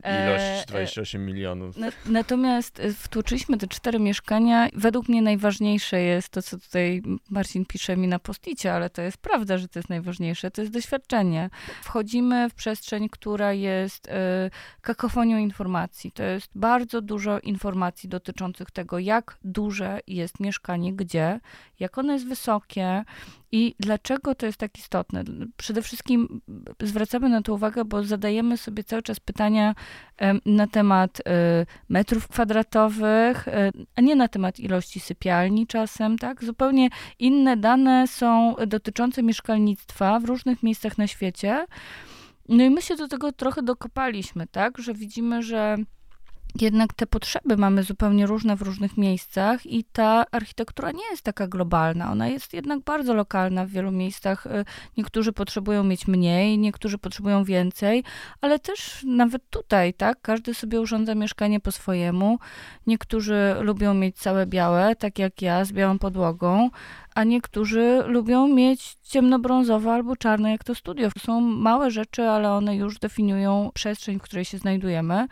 ilość 0.06 0.68
28 0.68 1.22
e, 1.22 1.26
milionów. 1.26 1.76
Natomiast 2.06 2.80
e, 2.80 2.94
wtłoczyliśmy 2.94 3.58
te 3.58 3.68
cztery 3.68 4.00
mieszkania. 4.00 4.68
Według 4.74 5.10
mnie 5.10 5.22
najważniejsze 5.22 6.02
jest 6.02 6.30
to, 6.30 6.42
co 6.42 6.58
tutaj 6.58 7.02
Marcin 7.30 7.66
pisze 7.66 7.98
mi 7.98 8.08
na 8.08 8.20
posticie, 8.20 8.74
ale 8.74 8.90
to 8.90 9.02
jest 9.02 9.18
prawda, 9.18 9.58
że 9.58 9.68
to 9.68 9.80
jest 9.80 9.90
najważniejsze. 9.90 10.52
To 10.52 10.62
jest 10.62 10.74
doświadczenie. 10.74 11.50
Wchodzimy 11.84 12.50
w 12.50 12.54
przestrzeń, 12.54 13.10
która 13.10 13.54
jest 13.54 14.08
e, 14.08 14.50
kakofonią 14.82 15.38
informacji. 15.38 16.12
To 16.12 16.24
jest 16.24 16.50
bardzo 16.56 17.02
dużo 17.02 17.40
informacji 17.40 18.10
dotyczących 18.10 18.72
tego, 18.72 19.00
jak 19.00 19.38
duże 19.44 20.00
jest 20.08 20.40
mieszkanie, 20.40 20.94
gdzie, 20.94 21.40
jak 21.80 21.98
ono 21.98 22.14
jest 22.14 22.28
wysokie, 22.28 23.04
i 23.52 23.76
dlaczego 23.80 24.36
to 24.36 24.46
jest 24.46 24.58
tak 24.58 24.78
istotne? 24.78 25.24
Przede 25.58 25.82
wszystkim 25.82 26.42
zwracamy 26.84 27.30
na 27.30 27.42
to 27.42 27.54
uwagę, 27.54 27.86
bo 27.86 28.04
zadajemy 28.04 28.58
sobie 28.58 28.84
cały 28.84 29.02
czas 29.02 29.20
pytania 29.20 29.76
na 30.46 30.68
temat 30.68 31.22
e, 31.28 31.66
metrów 31.90 32.28
kwadratowych, 32.28 33.48
e, 33.48 33.72
a 33.96 34.02
nie 34.02 34.16
na 34.16 34.28
temat 34.28 34.60
ilości 34.60 35.00
sypialni 35.00 35.68
czasem, 35.68 36.18
tak? 36.18 36.44
Zupełnie 36.44 36.90
inne 37.20 37.58
dane 37.58 38.08
są 38.08 38.56
dotyczące 38.68 39.24
mieszkalnictwa 39.24 40.20
w 40.20 40.26
różnych 40.26 40.64
miejscach 40.64 40.98
na 40.98 41.08
świecie. 41.08 41.66
No 42.50 42.64
i 42.64 42.70
my 42.70 42.82
się 42.82 42.96
do 42.96 43.08
tego 43.08 43.32
trochę 43.32 43.64
dokopaliśmy, 43.64 44.48
tak? 44.48 44.78
Że 44.78 44.94
widzimy, 44.94 45.44
że 45.44 45.78
jednak 46.60 46.94
te 46.94 47.08
potrzeby 47.08 47.58
mamy 47.58 47.84
zupełnie 47.84 48.26
różne 48.26 48.56
w 48.56 48.62
różnych 48.62 48.98
miejscach 48.98 49.66
i 49.66 49.84
ta 49.84 50.26
architektura 50.32 50.92
nie 50.92 51.04
jest 51.12 51.22
taka 51.22 51.48
globalna. 51.48 52.12
Ona 52.12 52.28
jest 52.28 52.54
jednak 52.54 52.80
bardzo 52.80 53.14
lokalna 53.14 53.66
w 53.66 53.70
wielu 53.70 53.92
miejscach. 53.92 54.46
Y, 54.46 54.66
niektórzy 54.98 55.34
potrzebują 55.34 55.84
mieć 55.84 56.08
mniej, 56.08 56.58
niektórzy 56.58 56.98
potrzebują 56.98 57.44
więcej, 57.44 58.04
ale 58.42 58.60
też 58.60 59.04
nawet 59.04 59.50
tutaj, 59.50 59.94
tak? 59.94 60.22
Każdy 60.22 60.54
sobie 60.54 60.82
urządza 60.82 61.16
mieszkanie 61.16 61.60
po 61.60 61.72
swojemu. 61.72 62.40
Niektórzy 62.88 63.56
lubią 63.60 63.94
mieć 63.94 64.18
całe 64.18 64.46
białe, 64.46 64.96
tak 64.96 65.20
jak 65.20 65.42
ja, 65.42 65.66
z 65.66 65.72
białą 65.72 66.00
podłogą, 66.00 66.70
a 67.16 67.24
niektórzy 67.24 68.04
lubią 68.06 68.48
mieć 68.48 68.96
ciemnobrązowe 69.04 69.92
albo 69.92 70.16
czarne, 70.16 70.52
jak 70.52 70.64
to 70.64 70.76
studio. 70.76 71.10
Są 71.20 71.42
małe 71.42 71.92
rzeczy, 71.92 72.24
ale 72.24 72.52
one 72.52 72.76
już 72.76 73.00
definiują 73.00 73.72
przestrzeń, 73.74 74.20
w 74.20 74.22
której 74.22 74.46
się 74.46 74.58
znajdujemy. 74.58 75.28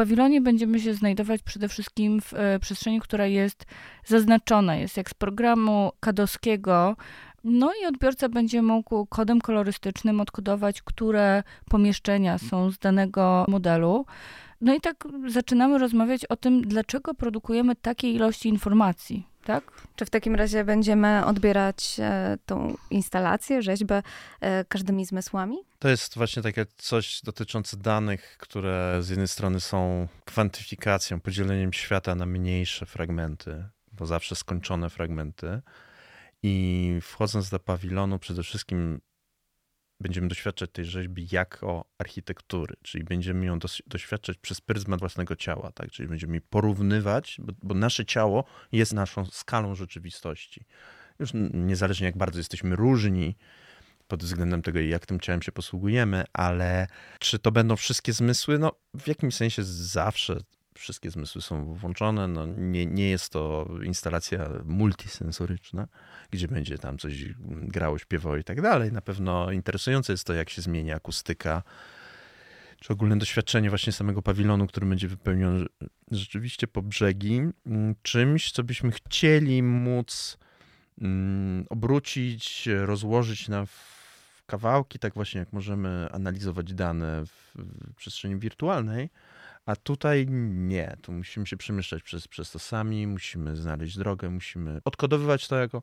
Pawilonie 0.00 0.40
będziemy 0.40 0.80
się 0.80 0.94
znajdować 0.94 1.42
przede 1.42 1.68
wszystkim 1.68 2.20
w 2.20 2.34
e, 2.34 2.58
przestrzeni, 2.58 3.00
która 3.00 3.26
jest 3.26 3.64
zaznaczona, 4.04 4.76
jest 4.76 4.96
jak 4.96 5.10
z 5.10 5.14
programu 5.14 5.92
kadowskiego. 6.00 6.96
No 7.44 7.72
i 7.82 7.86
odbiorca 7.86 8.28
będzie 8.28 8.62
mógł 8.62 9.06
kodem 9.06 9.40
kolorystycznym 9.40 10.20
odkodować, 10.20 10.82
które 10.82 11.42
pomieszczenia 11.70 12.38
są 12.38 12.70
z 12.70 12.78
danego 12.78 13.44
modelu. 13.48 14.06
No 14.60 14.74
i 14.74 14.80
tak 14.80 15.08
zaczynamy 15.28 15.78
rozmawiać 15.78 16.24
o 16.24 16.36
tym, 16.36 16.62
dlaczego 16.62 17.14
produkujemy 17.14 17.76
takie 17.76 18.10
ilości 18.12 18.48
informacji 18.48 19.29
Tak? 19.44 19.64
Czy 19.96 20.04
w 20.04 20.10
takim 20.10 20.34
razie 20.34 20.64
będziemy 20.64 21.26
odbierać 21.26 21.96
e, 21.98 22.38
tą 22.46 22.76
instalację, 22.90 23.62
rzeźbę 23.62 24.02
e, 24.40 24.64
każdymi 24.64 25.06
zmysłami? 25.06 25.56
To 25.78 25.88
jest 25.88 26.16
właśnie 26.16 26.42
takie 26.42 26.66
coś 26.76 27.20
dotyczące 27.22 27.76
danych, 27.76 28.36
które 28.38 28.98
z 29.02 29.08
jednej 29.08 29.28
strony 29.28 29.60
są 29.60 30.08
kwantyfikacją, 30.24 31.20
podzieleniem 31.20 31.72
świata 31.72 32.14
na 32.14 32.26
mniejsze 32.26 32.86
fragmenty, 32.86 33.64
bo 33.92 34.06
zawsze 34.06 34.36
skończone 34.36 34.90
fragmenty. 34.90 35.60
I 36.42 36.98
wchodząc 37.02 37.50
do 37.50 37.60
pawilonu, 37.60 38.18
przede 38.18 38.42
wszystkim 38.42 39.00
będziemy 40.00 40.28
doświadczać 40.28 40.70
tej 40.72 40.84
rzeźby 40.84 41.28
jako 41.32 41.84
architektury, 41.98 42.74
czyli 42.82 43.04
będziemy 43.04 43.46
ją 43.46 43.58
doświadczać 43.86 44.38
przez 44.38 44.60
pryzmat 44.60 45.00
własnego 45.00 45.36
ciała, 45.36 45.72
tak? 45.72 45.90
czyli 45.90 46.08
będziemy 46.08 46.40
porównywać, 46.40 47.36
bo, 47.38 47.52
bo 47.62 47.74
nasze 47.74 48.04
ciało 48.04 48.44
jest 48.72 48.92
naszą 48.92 49.26
skalą 49.26 49.74
rzeczywistości. 49.74 50.64
Już 51.18 51.30
niezależnie 51.54 52.06
jak 52.06 52.16
bardzo 52.16 52.38
jesteśmy 52.38 52.76
różni 52.76 53.36
pod 54.08 54.24
względem 54.24 54.62
tego, 54.62 54.80
jak 54.80 55.06
tym 55.06 55.20
ciałem 55.20 55.42
się 55.42 55.52
posługujemy, 55.52 56.24
ale 56.32 56.86
czy 57.18 57.38
to 57.38 57.52
będą 57.52 57.76
wszystkie 57.76 58.12
zmysły? 58.12 58.58
No, 58.58 58.72
w 58.94 59.08
jakimś 59.08 59.34
sensie 59.34 59.64
zawsze 59.64 60.40
wszystkie 60.80 61.10
zmysły 61.10 61.42
są 61.42 61.74
włączone. 61.74 62.28
No, 62.28 62.46
nie, 62.46 62.86
nie 62.86 63.10
jest 63.10 63.32
to 63.32 63.68
instalacja 63.82 64.48
multisensoryczna, 64.64 65.88
gdzie 66.30 66.48
będzie 66.48 66.78
tam 66.78 66.98
coś 66.98 67.24
grało, 67.62 67.98
śpiewało 67.98 68.36
i 68.36 68.44
tak 68.44 68.62
dalej. 68.62 68.92
Na 68.92 69.00
pewno 69.00 69.52
interesujące 69.52 70.12
jest 70.12 70.24
to, 70.24 70.34
jak 70.34 70.50
się 70.50 70.62
zmieni 70.62 70.92
akustyka, 70.92 71.62
czy 72.80 72.92
ogólne 72.92 73.18
doświadczenie 73.18 73.70
właśnie 73.70 73.92
samego 73.92 74.22
pawilonu, 74.22 74.66
który 74.66 74.86
będzie 74.86 75.08
wypełniony 75.08 75.66
rzeczywiście 76.10 76.66
po 76.66 76.82
brzegi, 76.82 77.42
mm, 77.66 77.94
czymś, 78.02 78.52
co 78.52 78.64
byśmy 78.64 78.90
chcieli 78.90 79.62
móc 79.62 80.38
mm, 81.00 81.66
obrócić, 81.70 82.68
rozłożyć 82.84 83.48
na 83.48 83.66
kawałki, 84.46 84.98
tak 84.98 85.14
właśnie 85.14 85.38
jak 85.38 85.52
możemy 85.52 86.08
analizować 86.12 86.74
dane 86.74 87.24
w 87.26 87.54
przestrzeni 87.96 88.36
wirtualnej, 88.36 89.10
a 89.70 89.76
tutaj 89.76 90.26
nie, 90.50 90.96
tu 91.02 91.12
musimy 91.12 91.46
się 91.46 91.56
przemieszczać 91.56 92.02
przez, 92.02 92.28
przez 92.28 92.50
to 92.50 92.58
sami, 92.58 93.06
musimy 93.06 93.56
znaleźć 93.56 93.98
drogę, 93.98 94.30
musimy 94.30 94.80
odkodowywać 94.84 95.48
to 95.48 95.56
jako 95.56 95.82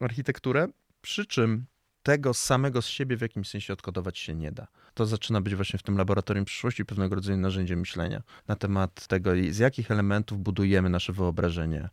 architekturę, 0.00 0.68
przy 1.00 1.26
czym 1.26 1.66
tego 2.02 2.34
samego 2.34 2.82
z 2.82 2.86
siebie 2.86 3.16
w 3.16 3.20
jakimś 3.20 3.48
sensie 3.48 3.72
odkodować 3.72 4.18
się 4.18 4.34
nie 4.34 4.52
da. 4.52 4.66
To 4.94 5.06
zaczyna 5.06 5.40
być 5.40 5.54
właśnie 5.54 5.78
w 5.78 5.82
tym 5.82 5.96
laboratorium 5.96 6.44
przyszłości 6.44 6.84
pewnego 6.84 7.14
rodzaju 7.14 7.38
narzędzie 7.38 7.76
myślenia 7.76 8.22
na 8.48 8.56
temat 8.56 9.06
tego, 9.06 9.30
z 9.50 9.58
jakich 9.58 9.90
elementów 9.90 10.38
budujemy 10.38 10.88
nasze 10.88 11.12
wyobrażenie 11.12 11.88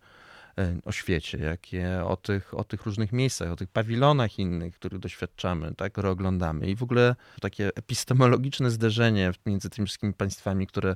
o 0.85 0.91
świecie, 0.91 1.37
jakie 1.37 2.03
o 2.05 2.17
tych, 2.17 2.53
o 2.53 2.63
tych 2.63 2.85
różnych 2.85 3.11
miejscach, 3.11 3.51
o 3.51 3.55
tych 3.55 3.69
pawilonach 3.69 4.39
innych, 4.39 4.75
których 4.75 4.99
doświadczamy, 4.99 5.75
tak, 5.75 5.91
które 5.91 6.09
oglądamy. 6.09 6.67
I 6.67 6.75
w 6.75 6.83
ogóle 6.83 7.15
takie 7.41 7.67
epistemologiczne 7.75 8.71
zderzenie 8.71 9.31
między 9.45 9.69
tymi 9.69 9.85
wszystkimi 9.85 10.13
państwami, 10.13 10.67
które 10.67 10.95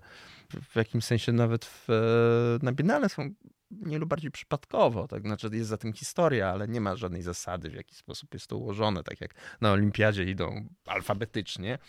w 0.61 0.75
jakimś 0.75 1.05
sensie 1.05 1.31
nawet 1.31 1.65
w, 1.65 1.89
e, 1.89 2.65
na 2.65 2.71
Biennale 2.71 3.09
są 3.09 3.33
nie 3.71 3.99
lub 3.99 4.09
bardziej 4.09 4.31
przypadkowo, 4.31 5.07
tak? 5.07 5.21
Znaczy 5.21 5.49
jest 5.51 5.69
za 5.69 5.77
tym 5.77 5.93
historia, 5.93 6.49
ale 6.49 6.67
nie 6.67 6.81
ma 6.81 6.95
żadnej 6.95 7.21
zasady, 7.21 7.69
w 7.69 7.73
jaki 7.73 7.95
sposób 7.95 8.33
jest 8.33 8.47
to 8.47 8.57
ułożone, 8.57 9.03
tak 9.03 9.21
jak 9.21 9.35
na 9.61 9.71
olimpiadzie 9.71 10.23
idą 10.23 10.69
alfabetycznie. 10.85 11.79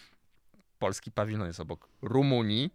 Polski 0.79 1.11
pawilon 1.11 1.47
jest 1.47 1.61
obok 1.61 1.89
Rumunii, 2.03 2.71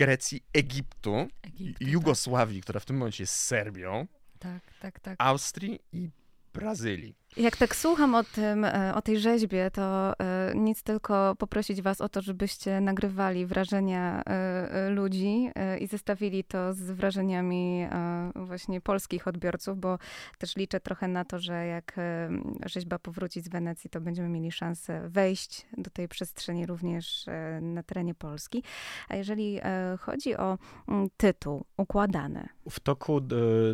Grecji, 0.00 0.42
Egiptu, 0.52 1.28
Egiptu 1.42 1.84
Jugosławii, 1.88 2.58
tak. 2.58 2.62
która 2.64 2.80
w 2.80 2.84
tym 2.84 2.96
momencie 2.96 3.22
jest 3.22 3.34
Serbią, 3.34 4.06
tak, 4.38 4.62
tak, 4.80 5.00
tak. 5.00 5.16
Austrii 5.18 5.80
i 5.92 6.10
Brazylii. 6.54 7.14
Jak 7.36 7.56
tak 7.56 7.76
słucham 7.76 8.14
o 8.14 8.24
tym, 8.24 8.64
e, 8.64 8.94
o 8.94 9.02
tej 9.02 9.18
rzeźbie, 9.18 9.70
to 9.70 10.12
e, 10.18 10.52
nic 10.54 10.82
tylko 10.82 11.36
poprosić 11.38 11.82
was 11.82 12.00
o 12.00 12.08
to, 12.08 12.22
żebyście 12.22 12.80
nagrywali 12.80 13.46
wrażenia 13.46 14.22
e, 14.24 14.90
ludzi 14.90 15.50
i 15.80 15.86
zestawili 15.86 16.44
to 16.44 16.74
z 16.74 16.90
wrażeniami 16.90 17.86
właśnie 18.34 18.80
polskich 18.80 19.28
odbiorców, 19.28 19.80
bo 19.80 19.98
też 20.38 20.56
liczę 20.56 20.80
trochę 20.80 21.08
na 21.08 21.24
to, 21.24 21.38
że 21.38 21.66
jak 21.66 21.96
rzeźba 22.66 22.98
powróci 22.98 23.40
z 23.40 23.48
Wenecji, 23.48 23.90
to 23.90 24.00
będziemy 24.00 24.28
mieli 24.28 24.52
szansę 24.52 25.08
wejść 25.08 25.66
do 25.78 25.90
tej 25.90 26.08
przestrzeni 26.08 26.66
również 26.66 27.26
na 27.60 27.82
terenie 27.82 28.14
Polski. 28.14 28.62
A 29.08 29.16
jeżeli 29.16 29.60
chodzi 30.00 30.36
o 30.36 30.58
mm, 30.88 31.08
tytuł, 31.16 31.64
układane. 31.76 32.48
W 32.70 32.80
toku 32.80 33.20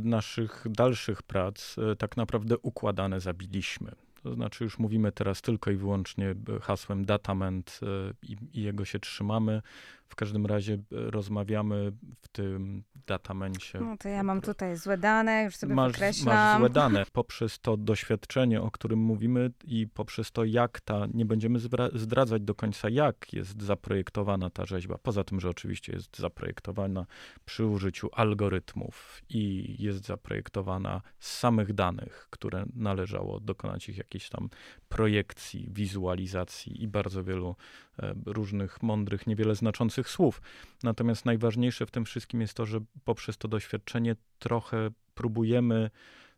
naszych 0.02 0.64
dalszych 0.70 1.22
prac 1.22 1.76
tak 1.98 2.16
naprawdę 2.16 2.58
układane 2.58 3.20
zabijanie 3.20 3.45
zrobiliśmy. 3.46 3.92
To 4.22 4.34
znaczy 4.34 4.64
już 4.64 4.78
mówimy 4.78 5.12
teraz 5.12 5.42
tylko 5.42 5.70
i 5.70 5.76
wyłącznie 5.76 6.34
hasłem 6.62 7.04
datament 7.04 7.80
e, 7.82 8.12
i, 8.22 8.36
i 8.52 8.62
jego 8.62 8.84
się 8.84 8.98
trzymamy. 8.98 9.62
W 10.08 10.16
każdym 10.16 10.46
razie 10.46 10.74
e, 10.74 10.78
rozmawiamy 10.90 11.92
w 12.20 12.28
tym 12.28 12.84
datamencie. 13.06 13.80
No 13.80 13.96
to 13.96 14.08
ja 14.08 14.22
mam 14.22 14.40
tutaj 14.40 14.76
złe 14.76 14.98
dane, 14.98 15.44
już 15.44 15.56
sobie 15.56 15.74
masz, 15.74 15.92
wykreślam. 15.92 16.34
Masz 16.34 16.58
złe 16.58 16.70
dane. 16.70 17.06
Poprzez 17.12 17.60
to 17.60 17.76
doświadczenie, 17.76 18.62
o 18.62 18.70
którym 18.70 18.98
mówimy 18.98 19.50
i 19.64 19.88
poprzez 19.88 20.32
to, 20.32 20.44
jak 20.44 20.80
ta, 20.80 21.06
nie 21.14 21.24
będziemy 21.24 21.58
zdradzać 21.94 22.42
do 22.42 22.54
końca, 22.54 22.88
jak 22.88 23.32
jest 23.32 23.62
zaprojektowana 23.62 24.50
ta 24.50 24.66
rzeźba. 24.66 24.98
Poza 25.02 25.24
tym, 25.24 25.40
że 25.40 25.48
oczywiście 25.48 25.92
jest 25.92 26.18
zaprojektowana 26.18 27.06
przy 27.44 27.66
użyciu 27.66 28.08
algorytmów 28.12 29.22
i 29.28 29.76
jest 29.78 30.06
zaprojektowana 30.06 31.02
z 31.18 31.38
samych 31.38 31.72
danych, 31.72 32.26
które 32.30 32.64
należało 32.74 33.40
dokonać 33.40 33.88
ich 33.88 33.98
jakiejś 33.98 34.28
tam 34.28 34.48
projekcji, 34.88 35.68
wizualizacji 35.70 36.82
i 36.82 36.88
bardzo 36.88 37.24
wielu 37.24 37.56
e, 37.98 38.14
różnych 38.26 38.82
mądrych, 38.82 39.26
niewiele 39.26 39.54
znaczących 39.54 39.95
słów. 40.04 40.42
Natomiast 40.82 41.24
najważniejsze 41.24 41.86
w 41.86 41.90
tym 41.90 42.04
wszystkim 42.04 42.40
jest 42.40 42.54
to, 42.54 42.66
że 42.66 42.80
poprzez 43.04 43.38
to 43.38 43.48
doświadczenie 43.48 44.16
trochę 44.38 44.90
próbujemy 45.14 45.90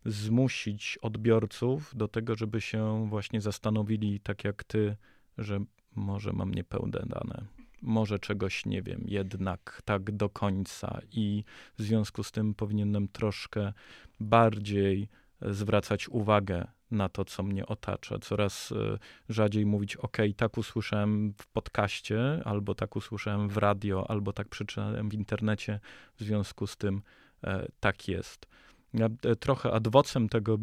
zmusić 0.04 0.98
odbiorców 1.02 1.96
do 1.96 2.08
tego, 2.08 2.36
żeby 2.36 2.60
się 2.60 3.08
właśnie 3.08 3.40
zastanowili, 3.40 4.20
tak 4.20 4.44
jak 4.44 4.64
ty, 4.64 4.96
że 5.38 5.60
może 5.94 6.32
mam 6.32 6.54
niepełne 6.54 7.02
dane, 7.06 7.44
może 7.82 8.18
czegoś 8.18 8.66
nie 8.66 8.82
wiem, 8.82 9.04
jednak 9.06 9.82
tak 9.84 10.10
do 10.10 10.28
końca 10.28 11.00
i 11.12 11.44
w 11.78 11.82
związku 11.82 12.22
z 12.22 12.32
tym 12.32 12.54
powinienem 12.54 13.08
troszkę 13.08 13.72
bardziej 14.20 15.08
zwracać 15.42 16.08
uwagę 16.08 16.66
na 16.90 17.08
to, 17.08 17.24
co 17.24 17.42
mnie 17.42 17.66
otacza. 17.66 18.18
Coraz 18.18 18.72
e, 18.72 18.98
rzadziej 19.28 19.66
mówić, 19.66 19.96
ok, 19.96 20.16
tak 20.36 20.58
usłyszałem 20.58 21.34
w 21.38 21.46
podcaście, 21.46 22.42
albo 22.44 22.74
tak 22.74 22.96
usłyszałem 22.96 23.48
w 23.48 23.56
radio, 23.56 24.10
albo 24.10 24.32
tak 24.32 24.48
przeczytałem 24.48 25.08
w 25.08 25.14
internecie, 25.14 25.80
w 26.16 26.22
związku 26.22 26.66
z 26.66 26.76
tym 26.76 27.02
e, 27.44 27.68
tak 27.80 28.08
jest. 28.08 28.46
Ja 28.94 29.08
e, 29.24 29.36
trochę 29.36 29.72
adwocem 29.72 30.28
tego, 30.28 30.58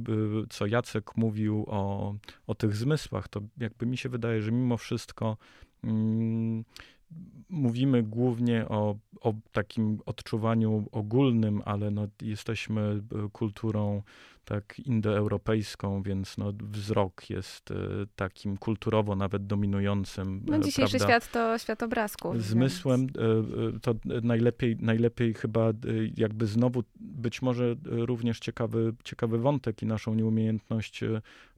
co 0.49 0.65
Jacek 0.65 1.17
mówił 1.17 1.65
o, 1.67 2.15
o 2.47 2.55
tych 2.55 2.75
zmysłach, 2.75 3.27
to 3.27 3.41
jakby 3.57 3.85
mi 3.85 3.97
się 3.97 4.09
wydaje, 4.09 4.41
że 4.41 4.51
mimo 4.51 4.77
wszystko 4.77 5.37
mm, 5.83 6.63
mówimy 7.49 8.03
głównie 8.03 8.69
o, 8.69 8.95
o 9.21 9.33
takim 9.51 9.99
odczuwaniu 10.05 10.85
ogólnym, 10.91 11.61
ale 11.65 11.91
no, 11.91 12.07
jesteśmy 12.21 13.01
kulturą 13.33 14.01
tak 14.45 14.79
indoeuropejską, 14.79 16.03
więc 16.03 16.37
no, 16.37 16.53
wzrok 16.59 17.29
jest 17.29 17.71
e, 17.71 17.75
takim 18.15 18.57
kulturowo 18.57 19.15
nawet 19.15 19.47
dominującym. 19.47 20.41
No 20.47 20.59
dzisiejszy 20.59 20.97
prawda, 20.97 21.07
świat 21.07 21.31
to 21.31 21.57
świat 21.57 21.83
obrazków. 21.83 22.43
Zmysłem 22.43 23.01
więc. 23.01 23.17
E, 23.17 23.21
e, 23.75 23.79
to 23.79 23.95
najlepiej, 24.23 24.77
najlepiej 24.79 25.33
chyba 25.33 25.71
jakby 26.17 26.47
znowu 26.47 26.83
być 26.99 27.41
może 27.41 27.75
również 27.85 28.39
ciekawy, 28.39 28.93
ciekawy 29.03 29.37
wątek 29.37 29.81
i 29.81 29.85
naszą 29.85 30.15
nieumiejętność 30.15 31.03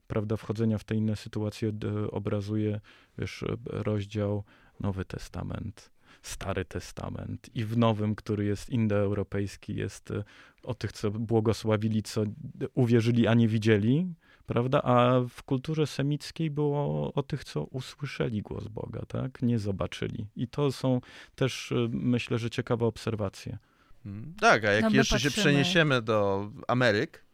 prawda, 0.06 0.36
wchodzenia 0.36 0.78
w 0.78 0.84
te 0.84 0.94
inne 0.94 1.16
sytuacje 1.16 1.72
obrazuje 2.10 2.80
wiesz, 3.18 3.44
rozdział 3.66 4.44
Nowy 4.80 5.04
Testament 5.04 5.90
Stary 6.22 6.64
Testament 6.64 7.50
i 7.54 7.64
w 7.64 7.76
Nowym, 7.76 8.14
który 8.14 8.44
jest 8.44 8.70
indoeuropejski, 8.70 9.74
jest 9.74 10.10
e, 10.10 10.24
o 10.62 10.74
tych, 10.74 10.92
co 10.92 11.10
błogosławili, 11.10 12.02
co 12.02 12.24
uwierzyli, 12.74 13.26
a 13.26 13.34
nie 13.34 13.48
widzieli, 13.48 14.14
prawda? 14.46 14.82
A 14.82 15.20
w 15.28 15.42
kulturze 15.42 15.86
semickiej 15.86 16.50
było 16.50 17.12
o 17.14 17.22
tych, 17.22 17.44
co 17.44 17.64
usłyszeli 17.64 18.42
głos 18.42 18.68
Boga, 18.68 19.02
tak? 19.08 19.42
Nie 19.42 19.58
zobaczyli. 19.58 20.26
I 20.36 20.48
to 20.48 20.72
są 20.72 21.00
też, 21.34 21.72
e, 21.72 21.88
myślę, 21.90 22.38
że 22.38 22.50
ciekawe 22.50 22.86
obserwacje. 22.86 23.58
Hmm. 24.04 24.34
Tak, 24.40 24.64
a 24.64 24.72
jak 24.72 24.82
no 24.82 24.90
jeszcze 24.90 25.14
patrzymy. 25.14 25.30
się 25.30 25.40
przeniesiemy 25.40 26.02
do 26.02 26.50
Ameryk 26.68 27.24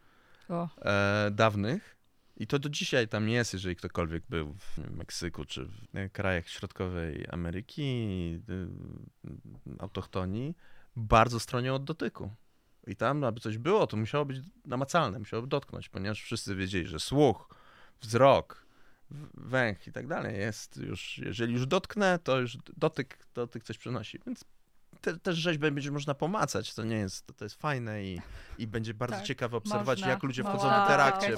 e, 0.51 1.31
dawnych, 1.31 1.94
i 2.37 2.47
to 2.47 2.59
do 2.59 2.69
dzisiaj 2.69 3.09
tam 3.09 3.27
nie 3.27 3.35
jest, 3.35 3.53
jeżeli 3.53 3.77
ktokolwiek 3.77 4.25
był 4.29 4.55
w 4.55 4.91
Meksyku 4.91 5.45
czy 5.45 5.65
w 5.65 6.11
krajach 6.13 6.49
środkowej 6.49 7.27
Ameryki, 7.31 7.83
y, 8.49 8.69
autochtonii, 9.79 10.55
bardzo 10.97 11.41
stronią 11.41 11.75
od 11.75 11.85
dotyku. 11.85 12.31
I 12.87 12.97
tam, 12.97 13.25
aby 13.25 13.41
coś 13.41 13.59
było, 13.59 13.87
to 13.87 13.97
musiało 13.97 14.25
być 14.25 14.39
namacalne, 14.67 15.19
musiało 15.19 15.47
dotknąć, 15.47 15.89
ponieważ 15.89 16.23
wszyscy 16.23 16.57
wiedzieli, 16.57 16.87
że 16.87 17.01
słuch, 17.01 17.55
wzrok, 18.01 18.65
węch 19.35 19.87
i 19.87 19.93
tak 19.93 20.07
dalej 20.07 20.39
jest 20.39 20.77
już, 20.77 21.19
jeżeli 21.19 21.53
już 21.53 21.67
dotknę, 21.67 22.19
to 22.19 22.41
już 22.41 22.59
dotyk, 22.77 23.27
dotyk 23.35 23.65
coś 23.65 23.79
przynosi. 23.79 24.19
Więc 24.27 24.45
te, 25.05 25.19
też 25.19 25.37
rzeźbę 25.37 25.71
będzie 25.71 25.91
można 25.91 26.15
pomacać, 26.15 26.75
to 26.75 26.85
nie 26.85 26.97
jest, 26.97 27.27
to, 27.27 27.33
to 27.33 27.45
jest 27.45 27.61
fajne 27.61 28.05
i, 28.05 28.21
i 28.59 28.67
będzie 28.67 28.95
bardzo 28.95 29.17
tak, 29.17 29.25
ciekawe 29.25 29.57
obserwować, 29.57 29.99
można, 29.99 30.13
jak 30.13 30.23
ludzie 30.23 30.43
wchodzą 30.43 30.71
w 30.71 30.83
interakcję. 30.83 31.37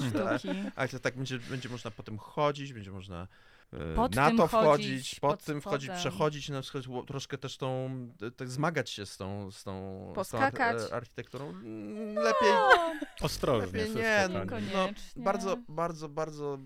Ale 0.77 0.89
to 0.89 0.99
tak 0.99 1.17
będzie, 1.17 1.39
będzie 1.39 1.69
można 1.69 1.91
potem 1.91 2.19
chodzić, 2.19 2.73
będzie 2.73 2.91
można 2.91 3.29
e, 3.73 3.95
pod 3.95 4.15
na 4.15 4.31
to 4.37 4.47
wchodzić, 4.47 5.21
pod, 5.21 5.31
pod 5.31 5.45
tym 5.45 5.61
wchodzić, 5.61 5.91
przechodzić, 5.91 6.49
na 6.49 6.63
przykład 6.63 6.85
troszkę 7.07 7.39
też 7.39 7.57
tą, 7.57 7.91
tak 8.37 8.49
zmagać 8.51 8.91
się 8.91 9.07
z 9.07 9.17
tą, 9.17 9.51
z 9.51 9.65
tą, 9.65 10.15
z 10.25 10.29
tą 10.29 10.39
architekturą. 10.93 11.49
Mm, 11.49 12.15
lepiej. 12.15 12.53
Ostrożnie. 13.21 13.79
Lepiej 13.79 13.95
nie, 13.95 14.29
no, 14.29 14.45
no, 14.75 14.89
bardzo, 15.17 15.57
bardzo, 15.69 16.09
bardzo 16.09 16.59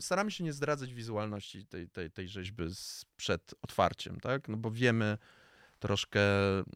staramy 0.00 0.30
się 0.30 0.44
nie 0.44 0.52
zdradzać 0.52 0.94
wizualności 0.94 1.66
tej, 1.66 1.88
tej, 1.88 2.10
tej 2.10 2.28
rzeźby 2.28 2.64
przed 3.16 3.54
otwarciem, 3.62 4.20
tak? 4.20 4.48
No 4.48 4.56
bo 4.56 4.70
wiemy, 4.70 5.18
troszkę 5.82 6.20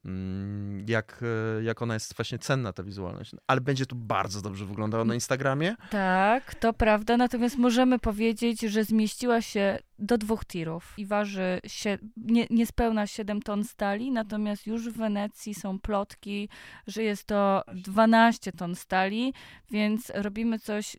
mm, 0.05 0.85
jak, 0.88 1.25
jak 1.62 1.83
ona 1.83 1.95
jest 1.95 2.16
właśnie 2.16 2.38
cenna, 2.38 2.73
ta 2.73 2.83
wizualność. 2.83 3.33
Ale 3.47 3.61
będzie 3.61 3.87
to 3.87 3.97
bardzo 3.97 4.42
dobrze 4.42 4.66
wyglądało 4.66 5.05
na 5.05 5.14
Instagramie. 5.14 5.77
Tak, 5.90 6.55
to 6.55 6.73
prawda. 6.73 7.16
Natomiast 7.16 7.59
możemy 7.59 7.99
powiedzieć, 7.99 8.61
że 8.61 8.85
zmieściła 8.85 9.40
się 9.42 9.79
do 9.99 10.19
dwóch 10.19 10.45
tirów 10.45 10.95
i 10.97 11.07
waży 11.07 11.61
się, 11.66 11.99
nie, 12.16 12.47
niespełna 12.51 13.07
7 13.07 13.42
ton 13.42 13.64
stali, 13.64 14.11
natomiast 14.11 14.66
już 14.66 14.88
w 14.88 14.97
Wenecji 14.97 15.55
są 15.55 15.79
plotki, 15.79 16.49
że 16.87 17.03
jest 17.03 17.25
to 17.25 17.62
12 17.75 18.53
ton 18.53 18.75
stali, 18.75 19.35
więc 19.71 20.12
robimy 20.14 20.59
coś 20.59 20.97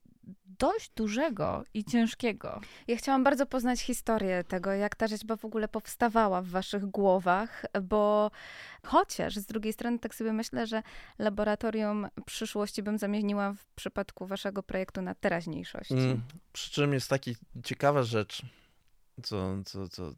dość 0.60 0.92
dużego 0.96 1.64
i 1.74 1.84
ciężkiego. 1.84 2.62
Ja 2.88 2.98
chciałam 2.98 3.24
bardzo 3.24 3.46
poznać 3.46 3.82
historię 3.82 4.44
tego, 4.44 4.72
jak 4.72 4.96
ta 4.96 5.08
rzeźba 5.08 5.36
w 5.36 5.46
ogóle 5.46 5.68
powstawała 5.68 6.42
w 6.42 6.48
waszych 6.48 6.86
głowach, 6.86 7.66
bo 7.84 8.32
chociaż 8.84 9.36
z 9.36 9.46
drugiej 9.46 9.74
strony 9.74 10.00
tak 10.00 10.16
sobie 10.16 10.34
myślę, 10.34 10.68
że 10.68 10.84
laboratorium 11.20 12.08
przyszłości 12.26 12.84
bym 12.84 12.98
zamieniła 12.98 13.54
w 13.54 13.68
przypadku 13.76 14.26
waszego 14.26 14.64
projektu 14.64 15.02
na 15.02 15.16
teraźniejszości. 15.16 15.94
Mm, 15.94 16.22
przy 16.54 16.72
czym 16.72 16.94
jest 16.94 17.10
taka 17.10 17.32
ciekawa 17.64 18.04
rzecz, 18.04 18.42
co, 19.24 19.64
co, 19.66 19.90
co 19.90 20.12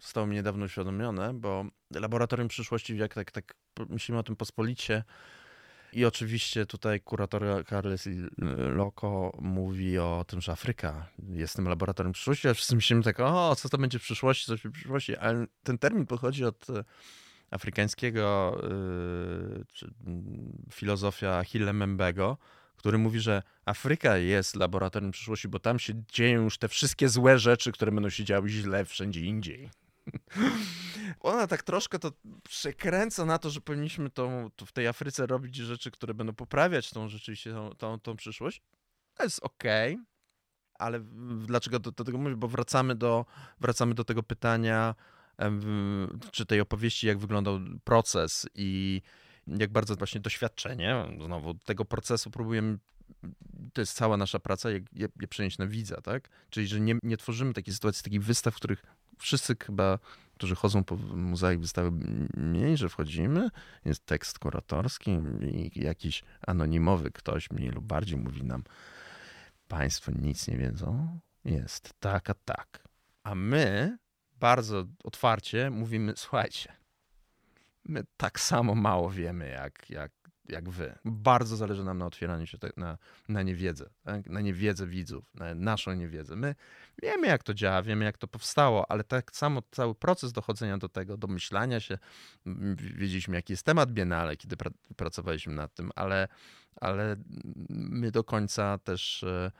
zostało 0.00 0.26
mi 0.26 0.36
niedawno 0.36 0.64
uświadomione, 0.64 1.34
bo 1.34 1.64
laboratorium 1.94 2.48
przyszłości, 2.48 2.96
jak 2.96 3.14
tak, 3.14 3.30
tak 3.30 3.54
myślimy 3.88 4.18
o 4.18 4.22
tym 4.22 4.36
pospolicie, 4.36 5.04
i 5.96 6.04
oczywiście 6.04 6.66
tutaj 6.66 7.00
kurator 7.00 7.64
Carles 7.68 8.08
Loco 8.76 9.32
mówi 9.40 9.98
o 9.98 10.24
tym, 10.28 10.40
że 10.40 10.52
Afryka 10.52 11.06
jest 11.28 11.56
tym 11.56 11.68
laboratorium 11.68 12.12
przyszłości, 12.12 12.48
a 12.48 12.54
wszyscy 12.54 12.74
myślimy 12.74 13.02
tak, 13.02 13.20
o, 13.20 13.56
co 13.56 13.68
to 13.68 13.78
będzie 13.78 13.98
w 13.98 14.02
przyszłości, 14.02 14.46
coś 14.46 14.64
w 14.64 14.72
przyszłości, 14.72 15.16
ale 15.16 15.46
ten 15.62 15.78
termin 15.78 16.06
pochodzi 16.06 16.44
od 16.44 16.70
e, 16.70 16.84
afrykańskiego 17.50 18.56
yy, 18.62 19.64
filozofia 20.72 21.44
Hille 21.44 21.72
Membego, 21.72 22.38
który 22.76 22.98
mówi, 22.98 23.20
że 23.20 23.42
Afryka 23.64 24.16
jest 24.16 24.56
laboratorium 24.56 25.10
przyszłości, 25.12 25.48
bo 25.48 25.58
tam 25.58 25.78
się 25.78 26.02
dzieją 26.12 26.42
już 26.42 26.58
te 26.58 26.68
wszystkie 26.68 27.08
złe 27.08 27.38
rzeczy, 27.38 27.72
które 27.72 27.92
będą 27.92 28.10
się 28.10 28.24
działy 28.24 28.48
źle 28.48 28.84
wszędzie 28.84 29.20
indziej. 29.20 29.70
Ona 31.20 31.46
tak 31.46 31.62
troszkę 31.62 31.98
to 31.98 32.12
przekręca 32.42 33.24
na 33.24 33.38
to, 33.38 33.50
że 33.50 33.60
powinniśmy 33.60 34.10
tą, 34.10 34.50
w 34.66 34.72
tej 34.72 34.86
Afryce 34.86 35.26
robić 35.26 35.56
rzeczy, 35.56 35.90
które 35.90 36.14
będą 36.14 36.34
poprawiać 36.34 36.90
tą 36.90 37.08
rzeczywiście 37.08 37.52
tą, 37.52 37.70
tą, 37.70 38.00
tą 38.00 38.16
przyszłość. 38.16 38.62
To 39.14 39.24
jest 39.24 39.40
okej, 39.42 39.94
okay, 39.94 40.06
ale 40.74 41.00
dlaczego 41.46 41.78
do, 41.78 41.92
do, 41.92 42.04
tego 42.04 42.18
mówię? 42.18 42.36
Bo 42.36 42.48
wracamy 42.48 42.94
do, 42.94 43.26
wracamy 43.60 43.94
do 43.94 44.04
tego 44.04 44.22
pytania, 44.22 44.94
czy 46.30 46.46
tej 46.46 46.60
opowieści, 46.60 47.06
jak 47.06 47.18
wyglądał 47.18 47.58
proces 47.84 48.46
i 48.54 49.02
jak 49.46 49.70
bardzo 49.70 49.96
właśnie 49.96 50.20
doświadczenie, 50.20 51.04
znowu 51.24 51.54
tego 51.54 51.84
procesu 51.84 52.30
próbujemy 52.30 52.78
to 53.72 53.80
jest 53.80 53.92
cała 53.92 54.16
nasza 54.16 54.38
praca, 54.38 54.70
jak 54.70 54.82
je, 54.92 55.08
je 55.20 55.28
przenieść 55.28 55.58
na 55.58 55.66
widza, 55.66 56.00
tak? 56.00 56.28
Czyli, 56.50 56.66
że 56.66 56.80
nie, 56.80 56.98
nie 57.02 57.16
tworzymy 57.16 57.52
takiej 57.52 57.74
sytuacji, 57.74 58.04
takich 58.04 58.24
wystaw, 58.24 58.54
w 58.54 58.56
których 58.56 58.82
wszyscy 59.18 59.56
chyba, 59.66 59.98
którzy 60.34 60.54
chodzą 60.54 60.84
po 60.84 60.96
muzeach 60.96 61.58
wystawy, 61.58 61.90
mniej, 62.36 62.76
że 62.76 62.88
wchodzimy, 62.88 63.48
jest 63.84 64.06
tekst 64.06 64.38
kuratorski 64.38 65.18
i 65.40 65.80
jakiś 65.84 66.24
anonimowy 66.46 67.10
ktoś 67.10 67.50
mniej 67.50 67.70
lub 67.70 67.84
bardziej 67.84 68.18
mówi 68.18 68.44
nam, 68.44 68.64
państwo 69.68 70.12
nic 70.12 70.48
nie 70.48 70.56
wiedzą, 70.56 71.18
jest 71.44 71.94
tak, 72.00 72.30
a 72.30 72.34
tak. 72.34 72.88
A 73.22 73.34
my 73.34 73.98
bardzo 74.32 74.84
otwarcie 75.04 75.70
mówimy, 75.70 76.12
słuchajcie, 76.16 76.72
my 77.84 78.04
tak 78.16 78.40
samo 78.40 78.74
mało 78.74 79.10
wiemy, 79.10 79.48
jak, 79.48 79.90
jak 79.90 80.12
jak 80.48 80.70
wy. 80.70 80.98
Bardzo 81.04 81.56
zależy 81.56 81.84
nam 81.84 81.98
na 81.98 82.06
otwieraniu 82.06 82.46
się 82.46 82.58
na, 82.76 82.98
na 83.28 83.42
niewiedzę, 83.42 83.90
tak? 84.02 84.26
na 84.26 84.40
niewiedzę 84.40 84.86
widzów, 84.86 85.34
na 85.34 85.54
naszą 85.54 85.94
niewiedzę. 85.94 86.36
My 86.36 86.54
wiemy, 87.02 87.26
jak 87.26 87.42
to 87.42 87.54
działa, 87.54 87.82
wiemy, 87.82 88.04
jak 88.04 88.18
to 88.18 88.28
powstało, 88.28 88.90
ale 88.90 89.04
tak 89.04 89.36
samo 89.36 89.62
cały 89.70 89.94
proces 89.94 90.32
dochodzenia 90.32 90.78
do 90.78 90.88
tego, 90.88 91.16
domyślania 91.16 91.80
się, 91.80 91.98
wiedzieliśmy, 92.76 93.36
jaki 93.36 93.52
jest 93.52 93.62
temat 93.62 93.92
Biennale, 93.92 94.36
kiedy 94.36 94.56
pra 94.56 94.70
pracowaliśmy 94.96 95.54
nad 95.54 95.74
tym, 95.74 95.90
ale, 95.94 96.28
ale 96.80 97.16
my 97.68 98.10
do 98.10 98.24
końca 98.24 98.78
też 98.78 99.22
e, 99.22 99.52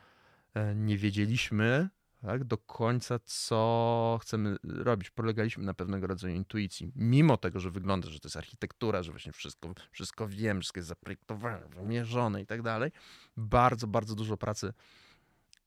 e, 0.53 0.75
nie 0.75 0.97
wiedzieliśmy, 0.97 1.89
tak, 2.21 2.43
do 2.43 2.57
końca, 2.57 3.19
co 3.25 4.19
chcemy 4.21 4.55
robić. 4.63 5.09
Polegaliśmy 5.09 5.63
na 5.63 5.73
pewnego 5.73 6.07
rodzaju 6.07 6.35
intuicji. 6.35 6.91
Mimo 6.95 7.37
tego, 7.37 7.59
że 7.59 7.71
wygląda, 7.71 8.09
że 8.09 8.19
to 8.19 8.27
jest 8.27 8.37
architektura, 8.37 9.03
że 9.03 9.11
właśnie 9.11 9.31
wszystko, 9.31 9.73
wszystko 9.91 10.27
wiem, 10.27 10.59
wszystko 10.61 10.79
jest 10.79 10.89
zaprojektowane, 10.89 11.69
wymierzone 11.69 12.41
i 12.41 12.45
tak 12.45 12.61
dalej. 12.61 12.91
Bardzo, 13.37 13.87
bardzo 13.87 14.15
dużo 14.15 14.37
pracy 14.37 14.73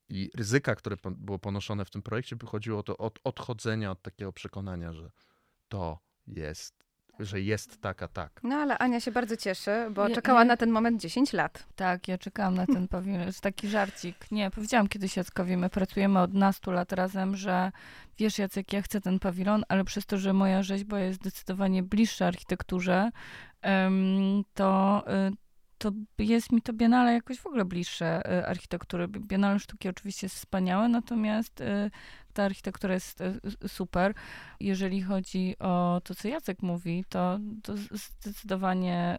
i 0.09 0.31
ryzyka, 0.35 0.75
które 0.75 0.97
było 1.11 1.39
ponoszone 1.39 1.85
w 1.85 1.91
tym 1.91 2.03
projekcie, 2.03 2.37
wychodziło 2.37 2.79
o 2.79 2.83
to 2.83 2.97
od 2.97 3.19
odchodzenia 3.25 3.91
od 3.91 4.03
takiego 4.03 4.33
przekonania, 4.33 4.93
że 4.93 5.11
to 5.69 5.99
jest 6.27 6.90
że 7.21 7.41
jest 7.41 7.81
taka, 7.81 8.09
tak. 8.09 8.41
No 8.43 8.57
ale 8.57 8.79
Ania 8.79 9.01
się 9.01 9.13
bardzo 9.13 9.37
cieszy, 9.37 9.71
bo 9.91 10.09
ja, 10.09 10.15
czekała 10.15 10.39
ja... 10.39 10.45
na 10.45 10.57
ten 10.57 10.71
moment 10.71 11.01
10 11.01 11.33
lat. 11.33 11.67
Tak, 11.77 12.09
ja 12.09 12.19
czekałam 12.19 12.55
na 12.55 12.67
ten 12.67 12.89
pawilon. 12.89 13.27
jest 13.27 13.41
taki 13.41 13.69
żarcik. 13.69 14.17
Nie, 14.31 14.51
powiedziałam 14.51 14.89
kiedyś 14.89 15.17
Jackowi, 15.17 15.57
my 15.57 15.71
pracujemy 15.71 16.21
od 16.21 16.35
nastu 16.35 16.71
lat 16.71 16.93
razem, 16.93 17.37
że 17.37 17.73
wiesz 18.19 18.39
Jacek, 18.39 18.73
ja 18.73 18.83
chcę 18.83 19.01
ten 19.01 19.19
pawilon, 19.19 19.65
ale 19.69 19.85
przez 19.85 20.07
to, 20.07 20.19
że 20.19 20.33
moja 20.33 20.63
rzeźba 20.63 21.01
jest 21.01 21.21
zdecydowanie 21.21 21.83
bliższa 21.83 22.27
architekturze, 22.27 23.11
to 24.55 25.03
y, 25.29 25.50
to 25.81 25.93
jest 26.19 26.53
mi 26.53 26.63
to 26.63 26.73
Biennale 26.73 27.13
jakoś 27.13 27.39
w 27.39 27.47
ogóle 27.47 27.65
bliższe 27.65 28.33
y, 28.39 28.47
architektury. 28.47 29.09
Biennale 29.09 29.59
Sztuki 29.59 29.89
oczywiście 29.89 30.25
jest 30.25 30.37
wspaniałe, 30.37 30.89
natomiast 30.89 31.61
y, 31.61 31.91
ta 32.33 32.45
architektura 32.45 32.95
jest 32.95 33.21
y, 33.21 33.69
super. 33.69 34.15
Jeżeli 34.61 35.03
chodzi 35.03 35.57
o 35.59 36.01
to, 36.05 36.15
co 36.15 36.29
Jacek 36.29 36.63
mówi, 36.63 37.05
to, 37.09 37.39
to 37.63 37.75
zdecydowanie 37.93 39.19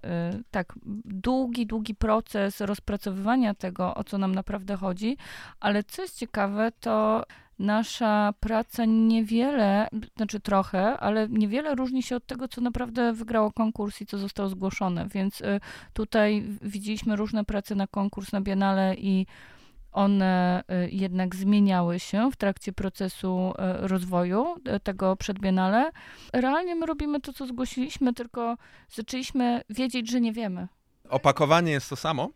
tak, 0.52 0.74
długi, 1.06 1.66
długi 1.66 1.96
proces 1.96 2.62
rozpracowywania 2.62 3.54
tego, 3.54 3.96
o 3.96 4.04
co 4.04 4.18
nam 4.18 4.36
naprawdę 4.36 4.76
chodzi, 4.76 5.18
ale 5.60 5.84
co 5.84 6.02
jest 6.02 6.18
ciekawe, 6.18 6.72
to 6.80 7.24
nasza 7.62 8.34
praca 8.40 8.86
niewiele, 8.86 9.88
znaczy 10.18 10.40
trochę, 10.40 10.98
ale 10.98 11.30
niewiele 11.30 11.76
różni 11.76 12.04
się 12.04 12.16
od 12.16 12.26
tego, 12.26 12.48
co 12.48 12.62
naprawdę 12.62 13.14
wygrało 13.14 13.52
konkurs 13.52 14.02
i 14.02 14.06
co 14.06 14.18
zostało 14.18 14.50
zgłoszone. 14.50 15.08
Więc 15.08 15.42
y, 15.42 15.60
tutaj 15.94 16.44
widzieliśmy 16.62 17.16
różne 17.16 17.46
prace 17.46 17.76
na 17.76 17.88
konkurs 17.88 18.32
na 18.32 18.42
Biennale 18.42 18.96
i 18.96 19.26
one 19.92 20.64
y, 20.86 20.90
jednak 20.92 21.36
zmieniały 21.36 22.00
się 22.00 22.32
w 22.32 22.36
trakcie 22.36 22.74
procesu 22.74 23.54
y, 23.84 23.88
rozwoju 23.88 24.56
tego 24.84 25.16
przedbiennale. 25.16 25.92
Realnie 26.34 26.76
my 26.76 26.86
robimy 26.86 27.22
to, 27.22 27.34
co 27.34 27.48
zgłosiliśmy, 27.48 28.14
tylko 28.14 28.58
zaczęliśmy 28.90 29.62
wiedzieć, 29.70 30.12
że 30.12 30.22
nie 30.22 30.34
wiemy. 30.34 30.68
Opakowanie 31.10 31.72
jest 31.72 31.90
to 31.90 31.96
samo. 31.96 32.30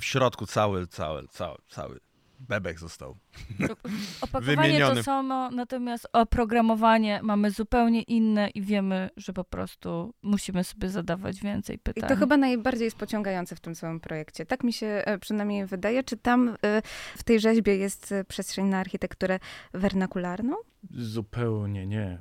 W 0.00 0.04
środku 0.04 0.46
cały, 0.46 0.86
cały, 0.86 1.28
cały, 1.28 1.58
cały 1.68 2.00
bebek 2.48 2.78
został 2.78 3.16
Opakowanie 4.20 4.56
wymieniony. 4.56 4.96
to 4.96 5.02
samo, 5.02 5.50
natomiast 5.50 6.08
oprogramowanie 6.12 7.20
mamy 7.22 7.50
zupełnie 7.50 8.02
inne 8.02 8.48
i 8.48 8.62
wiemy, 8.62 9.10
że 9.16 9.32
po 9.32 9.44
prostu 9.44 10.14
musimy 10.22 10.64
sobie 10.64 10.88
zadawać 10.88 11.40
więcej 11.40 11.78
pytań. 11.78 12.04
I 12.04 12.08
to 12.08 12.16
chyba 12.16 12.36
najbardziej 12.36 12.84
jest 12.84 12.96
pociągające 12.96 13.56
w 13.56 13.60
tym 13.60 13.74
całym 13.74 14.00
projekcie. 14.00 14.46
Tak 14.46 14.64
mi 14.64 14.72
się 14.72 14.86
e, 14.86 15.18
przynajmniej 15.18 15.66
wydaje. 15.66 16.04
Czy 16.04 16.16
tam 16.16 16.56
e, 16.64 16.82
w 17.16 17.24
tej 17.24 17.40
rzeźbie 17.40 17.76
jest 17.76 18.12
e, 18.12 18.24
przestrzeń 18.24 18.66
na 18.66 18.78
architekturę 18.78 19.38
wernakularną? 19.72 20.56
Zupełnie 20.90 21.86
nie. 21.86 22.18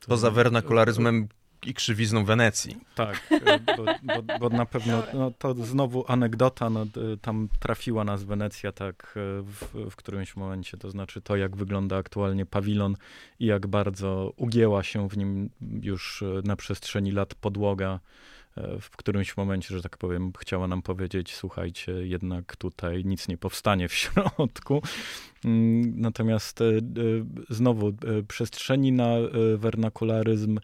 To... 0.00 0.08
Poza 0.08 0.30
wernakularyzmem 0.30 1.28
i 1.66 1.74
krzywizną 1.74 2.24
Wenecji. 2.24 2.76
Tak, 2.94 3.28
e, 3.46 3.58
bo, 3.76 3.84
bo, 4.02 4.38
bo 4.38 4.48
na 4.48 4.66
pewno 4.66 5.02
no, 5.14 5.30
to 5.38 5.54
znowu 5.54 6.04
anegdota, 6.08 6.70
no, 6.70 6.86
tam 7.20 7.48
trafiła 7.60 8.04
nas 8.04 8.24
Wenecja 8.24 8.72
tak 8.72 9.14
w, 9.42 9.90
w 9.90 9.96
którymś 9.96 10.36
momencie, 10.36 10.76
to 10.76 10.90
znaczy 10.90 11.20
to, 11.20 11.36
jak 11.36 11.56
wygląda 11.56 11.96
aktualnie 11.96 12.46
pawilon 12.46 12.96
i 13.40 13.46
jak 13.46 13.66
bardzo 13.66 14.32
ugięła 14.36 14.82
się 14.82 15.08
w 15.08 15.16
nim 15.16 15.50
już 15.82 16.24
na 16.44 16.56
przestrzeni 16.56 17.12
lat 17.12 17.34
podłoga 17.34 18.00
E, 18.56 18.80
w 18.80 18.90
którymś 18.90 19.36
momencie, 19.36 19.74
że 19.74 19.82
tak 19.82 19.96
powiem, 19.96 20.32
chciała 20.38 20.68
nam 20.68 20.82
powiedzieć, 20.82 21.34
słuchajcie, 21.34 21.92
jednak 21.92 22.56
tutaj 22.56 23.04
nic 23.04 23.28
nie 23.28 23.38
powstanie 23.38 23.88
w 23.88 23.94
środku. 23.94 24.82
Mm, 25.44 26.00
natomiast 26.00 26.60
e, 26.60 26.64
e, 26.64 26.80
znowu 27.50 27.92
przestrzeni 28.28 28.92
na 28.92 29.08
wernakularyzm 29.56 30.58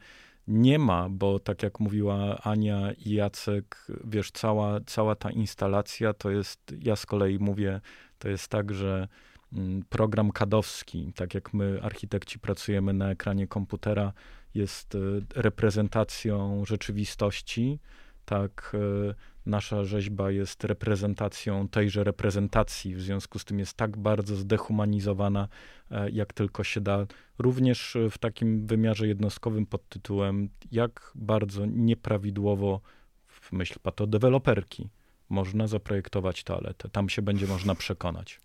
nie 0.46 0.78
ma, 0.78 1.09
bo 1.09 1.38
tak 1.38 1.62
jak 1.62 1.81
mówiła 1.81 2.38
Ania 2.42 2.92
i 2.92 3.11
Jacek, 3.11 3.87
wiesz, 4.05 4.31
cała, 4.31 4.81
cała 4.87 5.14
ta 5.14 5.31
instalacja 5.31 6.12
to 6.12 6.31
jest, 6.31 6.74
ja 6.81 6.96
z 6.96 7.07
kolei 7.07 7.38
mówię, 7.38 7.81
to 8.18 8.28
jest 8.28 8.48
tak, 8.48 8.74
że 8.74 9.09
mm, 9.52 9.83
program 9.88 10.31
kadowski, 10.31 11.12
tak 11.16 11.35
jak 11.35 11.55
my 11.55 11.83
architekci 11.83 12.38
pracujemy 12.38 12.92
na 12.92 13.11
ekranie 13.11 13.46
komputera, 13.46 14.12
jest 14.55 14.94
e, 14.94 14.98
reprezentacją 15.35 16.64
rzeczywistości, 16.64 17.78
tak 18.24 18.76
e, 19.11 19.14
nasza 19.46 19.85
rzeźba 19.85 20.31
jest 20.31 20.64
reprezentacją 20.64 21.68
tejże 21.68 22.05
reprezentacji, 22.05 22.94
w 22.94 23.02
związku 23.02 23.38
z 23.38 23.44
tym 23.44 23.59
jest 23.59 23.74
tak 23.74 23.96
bardzo 23.96 24.37
zdehumanizowana, 24.37 25.48
e, 25.90 26.11
jak 26.11 26.33
tylko 26.33 26.64
się 26.64 26.81
da, 26.81 27.07
również 27.38 27.96
w 28.11 28.18
takim 28.18 28.66
wymiarze 28.66 29.09
jednostkowym 29.09 29.66
pod 29.66 29.88
tytułem, 29.88 30.48
jak 30.72 31.12
bardzo 31.14 31.66
nieprawidłowo 31.66 32.81
w 33.26 33.52
myśl 33.52 33.78
patodeweloperki 33.83 34.88
można 35.33 35.66
zaprojektować 35.66 36.44
toaletę. 36.44 36.88
Tam 36.88 37.09
się 37.09 37.22
będzie 37.22 37.46
można 37.46 37.74
przekonać. 37.74 38.40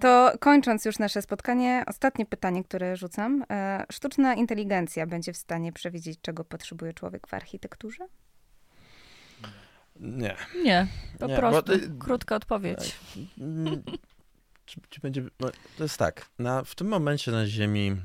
To 0.00 0.32
kończąc 0.40 0.84
już 0.84 0.98
nasze 0.98 1.22
spotkanie, 1.22 1.84
ostatnie 1.86 2.26
pytanie, 2.26 2.64
które 2.64 2.96
rzucam. 2.96 3.44
E, 3.50 3.84
sztuczna 3.92 4.34
inteligencja 4.34 5.06
będzie 5.06 5.32
w 5.32 5.36
stanie 5.36 5.72
przewidzieć, 5.72 6.18
czego 6.22 6.44
potrzebuje 6.44 6.92
człowiek 6.92 7.26
w 7.26 7.34
architekturze? 7.34 8.06
Nie. 10.04 10.36
Nie, 10.64 10.86
po 11.18 11.26
nie, 11.26 11.36
prostu. 11.36 11.72
Bo, 11.88 12.04
Krótka 12.04 12.36
odpowiedź. 12.36 12.96
Mm, 13.38 13.82
czy, 14.64 14.80
czy 14.88 15.00
będzie, 15.00 15.22
no, 15.40 15.48
to 15.76 15.82
jest 15.82 15.98
tak, 15.98 16.28
na, 16.38 16.64
w 16.64 16.74
tym 16.74 16.88
momencie 16.88 17.32
na 17.32 17.46
Ziemi 17.46 17.96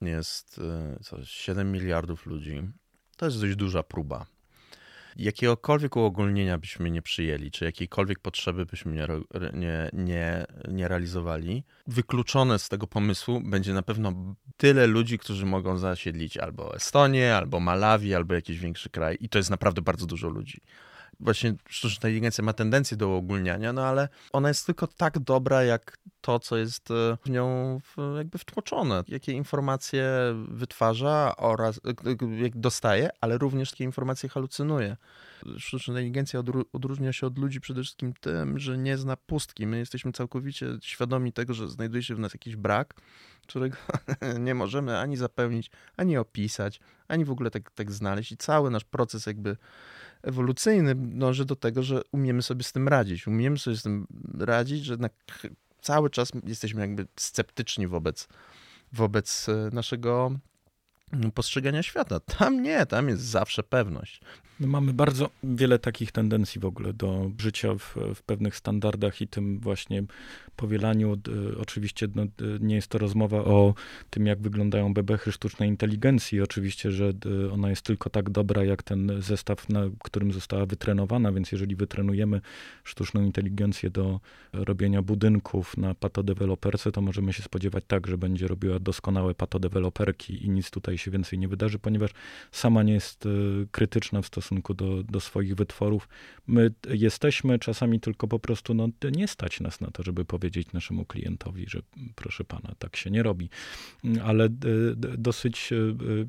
jest 0.00 0.58
e, 0.58 0.98
co, 1.02 1.24
7 1.24 1.72
miliardów 1.72 2.26
ludzi. 2.26 2.62
To 3.16 3.26
jest 3.26 3.40
dość 3.40 3.56
duża 3.56 3.82
próba 3.82 4.26
jakiegokolwiek 5.16 5.96
uogólnienia 5.96 6.58
byśmy 6.58 6.90
nie 6.90 7.02
przyjęli, 7.02 7.50
czy 7.50 7.64
jakiejkolwiek 7.64 8.18
potrzeby 8.18 8.66
byśmy 8.66 8.92
nie, 8.92 9.06
nie, 9.52 9.90
nie, 9.92 10.46
nie 10.68 10.88
realizowali, 10.88 11.64
wykluczone 11.86 12.58
z 12.58 12.68
tego 12.68 12.86
pomysłu 12.86 13.40
będzie 13.40 13.74
na 13.74 13.82
pewno 13.82 14.34
tyle 14.56 14.86
ludzi, 14.86 15.18
którzy 15.18 15.46
mogą 15.46 15.78
zasiedlić 15.78 16.36
albo 16.36 16.76
Estonię, 16.76 17.36
albo 17.36 17.60
Malawi, 17.60 18.14
albo 18.14 18.34
jakiś 18.34 18.58
większy 18.58 18.90
kraj. 18.90 19.16
I 19.20 19.28
to 19.28 19.38
jest 19.38 19.50
naprawdę 19.50 19.82
bardzo 19.82 20.06
dużo 20.06 20.28
ludzi 20.28 20.60
właśnie 21.22 21.54
sztuczna 21.68 21.96
inteligencja 21.96 22.44
ma 22.44 22.52
tendencję 22.52 22.96
do 22.96 23.08
uogólniania, 23.08 23.72
no 23.72 23.86
ale 23.86 24.08
ona 24.32 24.48
jest 24.48 24.66
tylko 24.66 24.86
tak 24.86 25.18
dobra, 25.18 25.62
jak 25.62 25.98
to, 26.20 26.38
co 26.38 26.56
jest 26.56 26.90
e, 26.90 27.16
w 27.24 27.30
nią 27.30 27.80
jakby 28.16 28.38
wtłoczone, 28.38 29.04
jakie 29.08 29.32
informacje 29.32 30.04
wytwarza 30.48 31.36
oraz 31.36 31.76
e, 31.76 32.42
jak 32.42 32.56
dostaje, 32.56 33.10
ale 33.20 33.38
również 33.38 33.70
jakie 33.70 33.84
informacje 33.84 34.28
halucynuje. 34.28 34.96
Sztuczna 35.58 35.92
inteligencja 35.92 36.42
odróżnia 36.72 37.12
się 37.12 37.26
od 37.26 37.38
ludzi 37.38 37.60
przede 37.60 37.82
wszystkim 37.82 38.12
tym, 38.20 38.58
że 38.58 38.78
nie 38.78 38.98
zna 38.98 39.16
pustki. 39.16 39.66
My 39.66 39.78
jesteśmy 39.78 40.12
całkowicie 40.12 40.66
świadomi 40.82 41.32
tego, 41.32 41.54
że 41.54 41.68
znajduje 41.68 42.02
się 42.02 42.14
w 42.14 42.18
nas 42.18 42.34
jakiś 42.34 42.56
brak, 42.56 42.94
którego 43.46 43.76
nie 44.46 44.54
możemy 44.54 44.98
ani 44.98 45.16
zapełnić, 45.16 45.70
ani 45.96 46.16
opisać, 46.16 46.80
ani 47.08 47.24
w 47.24 47.30
ogóle 47.30 47.50
tak, 47.50 47.70
tak 47.70 47.92
znaleźć. 47.92 48.32
I 48.32 48.36
cały 48.36 48.70
nasz 48.70 48.84
proces 48.84 49.26
jakby 49.26 49.56
ewolucyjny 50.22 50.94
dąży 50.94 51.44
do 51.44 51.56
tego, 51.56 51.82
że 51.82 52.02
umiemy 52.12 52.42
sobie 52.42 52.62
z 52.62 52.72
tym 52.72 52.88
radzić. 52.88 53.26
Umiemy 53.26 53.58
sobie 53.58 53.76
z 53.76 53.82
tym 53.82 54.06
radzić, 54.38 54.84
że 54.84 54.96
cały 55.80 56.10
czas 56.10 56.32
jesteśmy 56.44 56.80
jakby 56.80 57.06
sceptyczni 57.16 57.86
wobec, 57.86 58.28
wobec 58.92 59.48
e, 59.48 59.70
naszego 59.72 60.32
postrzegania 61.34 61.82
świata. 61.82 62.20
Tam 62.20 62.62
nie, 62.62 62.86
tam 62.86 63.08
jest 63.08 63.22
zawsze 63.22 63.62
pewność. 63.62 64.20
My 64.60 64.66
mamy 64.66 64.92
bardzo 64.92 65.30
wiele 65.42 65.78
takich 65.78 66.12
tendencji 66.12 66.60
w 66.60 66.64
ogóle 66.64 66.92
do 66.92 67.30
życia 67.38 67.74
w, 67.74 67.96
w 68.14 68.22
pewnych 68.22 68.56
standardach 68.56 69.20
i 69.20 69.28
tym 69.28 69.60
właśnie 69.60 70.02
powielaniu. 70.56 71.16
Oczywiście 71.60 72.08
no, 72.14 72.22
nie 72.60 72.74
jest 72.74 72.88
to 72.88 72.98
rozmowa 72.98 73.38
o 73.38 73.74
tym, 74.10 74.26
jak 74.26 74.40
wyglądają 74.40 74.94
bebechy 74.94 75.32
sztucznej 75.32 75.68
inteligencji. 75.68 76.40
Oczywiście, 76.40 76.90
że 76.90 77.12
ona 77.52 77.70
jest 77.70 77.82
tylko 77.82 78.10
tak 78.10 78.30
dobra, 78.30 78.64
jak 78.64 78.82
ten 78.82 79.22
zestaw, 79.22 79.68
na 79.68 79.80
którym 80.04 80.32
została 80.32 80.66
wytrenowana, 80.66 81.32
więc 81.32 81.52
jeżeli 81.52 81.76
wytrenujemy 81.76 82.40
sztuczną 82.84 83.22
inteligencję 83.22 83.90
do 83.90 84.20
robienia 84.52 85.02
budynków 85.02 85.76
na 85.76 85.94
patodeweloperce, 85.94 86.92
to 86.92 87.00
możemy 87.00 87.32
się 87.32 87.42
spodziewać 87.42 87.84
tak, 87.86 88.06
że 88.06 88.18
będzie 88.18 88.48
robiła 88.48 88.78
doskonałe 88.78 89.34
patodeweloperki 89.34 90.46
i 90.46 90.50
nic 90.50 90.70
tutaj 90.70 90.98
się 91.02 91.10
więcej 91.10 91.38
nie 91.38 91.48
wydarzy, 91.48 91.78
ponieważ 91.78 92.10
sama 92.52 92.82
nie 92.82 92.92
jest 92.92 93.26
e, 93.26 93.28
krytyczna 93.70 94.22
w 94.22 94.26
stosunku 94.26 94.74
do, 94.74 95.02
do 95.02 95.20
swoich 95.20 95.54
wytworów. 95.54 96.08
My 96.46 96.70
jesteśmy 96.88 97.58
czasami 97.58 98.00
tylko 98.00 98.28
po 98.28 98.38
prostu, 98.38 98.74
no 98.74 98.88
nie 99.16 99.28
stać 99.28 99.60
nas 99.60 99.80
na 99.80 99.90
to, 99.90 100.02
żeby 100.02 100.24
powiedzieć, 100.24 100.72
naszemu 100.72 101.04
klientowi, 101.04 101.64
że 101.68 101.82
proszę 102.14 102.44
pana, 102.44 102.74
tak 102.78 102.96
się 102.96 103.10
nie 103.10 103.22
robi. 103.22 103.50
Ale 104.24 104.44
e, 104.44 104.50
dosyć 105.18 105.72
e, 105.72 105.76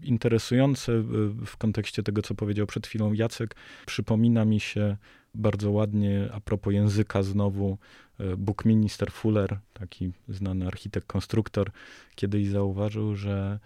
interesujące 0.03 1.01
w 1.45 1.57
kontekście 1.57 2.03
tego, 2.03 2.21
co 2.21 2.35
powiedział 2.35 2.67
przed 2.67 2.87
chwilą 2.87 3.13
Jacek, 3.13 3.55
przypomina 3.85 4.45
mi 4.45 4.59
się 4.59 4.97
bardzo 5.35 5.71
ładnie 5.71 6.29
a 6.33 6.39
propos 6.39 6.73
języka 6.73 7.23
znowu 7.23 7.77
e, 8.19 8.37
Buckminster 8.37 9.11
Fuller, 9.11 9.59
taki 9.73 10.11
znany 10.29 10.67
architekt, 10.67 11.07
konstruktor, 11.07 11.71
kiedyś 12.15 12.47
zauważył, 12.47 13.15
że 13.15 13.59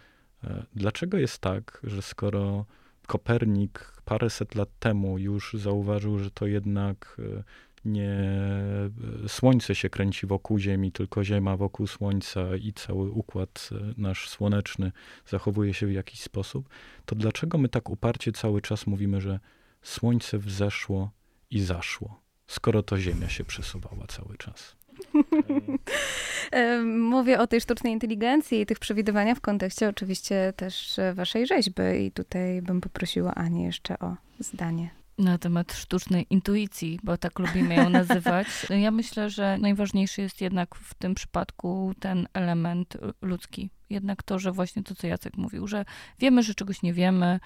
dlaczego 0.75 1.17
jest 1.17 1.39
tak, 1.39 1.81
że 1.83 2.01
skoro 2.01 2.65
Kopernik 3.07 3.93
paręset 4.05 4.55
lat 4.55 4.69
temu 4.79 5.17
już 5.17 5.53
zauważył, 5.53 6.19
że 6.19 6.31
to 6.31 6.47
jednak 6.47 7.17
nie 7.87 8.31
Słońce 9.27 9.75
się 9.75 9.89
kręci 9.89 10.27
wokół 10.27 10.59
Ziemi, 10.59 10.91
tylko 10.91 11.23
Ziemia 11.23 11.57
wokół 11.57 11.87
Słońca 11.87 12.55
i 12.55 12.73
cały 12.73 13.11
układ 13.11 13.69
e, 13.71 13.93
nasz 13.97 14.29
słoneczny 14.29 14.91
zachowuje 15.27 15.73
się 15.73 15.87
w 15.87 15.91
jakiś 15.91 16.21
sposób, 16.21 16.69
to 17.05 17.15
dlaczego 17.15 17.57
my 17.57 17.69
tak 17.69 17.89
uparcie 17.89 18.31
cały 18.31 18.61
czas 18.61 18.87
mówimy, 18.87 19.21
że 19.21 19.39
Słońce 19.81 20.37
wzeszło 20.37 21.11
i 21.49 21.61
zaszło, 21.61 22.21
skoro 22.47 22.83
to 22.83 22.97
Ziemia 22.99 23.29
się 23.29 23.43
przesuwała 23.43 24.07
cały 24.07 24.37
czas? 24.37 24.76
E, 26.51 26.81
mówię 26.81 27.39
o 27.39 27.47
tej 27.47 27.61
sztucznej 27.61 27.93
inteligencji 27.93 28.61
i 28.61 28.65
tych 28.65 28.79
przewidywania 28.79 29.35
w 29.35 29.41
kontekście 29.41 29.89
oczywiście 29.89 30.53
też 30.55 30.99
waszej 31.13 31.47
rzeźby 31.47 31.83
i 32.05 32.11
tutaj 32.11 32.61
bym 32.61 32.81
poprosiła 32.81 33.35
Anię 33.35 33.65
jeszcze 33.65 33.99
o 33.99 34.15
zdanie 34.39 34.89
na 35.17 35.37
temat 35.37 35.73
sztucznej 35.73 36.27
intuicji, 36.29 36.99
bo 37.03 37.17
tak 37.17 37.39
lubimy 37.39 37.75
ją 37.75 37.89
nazywać. 37.89 38.47
Ja 38.85 38.91
myślę, 38.91 39.29
że 39.29 39.57
najważniejszy 39.57 40.21
jest 40.21 40.41
jednak 40.41 40.75
w 40.75 40.93
tym 40.93 41.15
przypadku 41.15 41.93
ten 41.99 42.27
element 42.33 42.97
ludzki. 43.21 43.69
Jednak 43.89 44.23
to, 44.23 44.39
że 44.39 44.51
właśnie 44.51 44.83
to, 44.83 44.95
co 44.95 45.07
Jacek 45.07 45.37
mówił, 45.37 45.67
że 45.67 45.85
wiemy, 46.19 46.43
że 46.43 46.53
czegoś 46.53 46.81
nie 46.81 46.93
wiemy. 46.93 47.39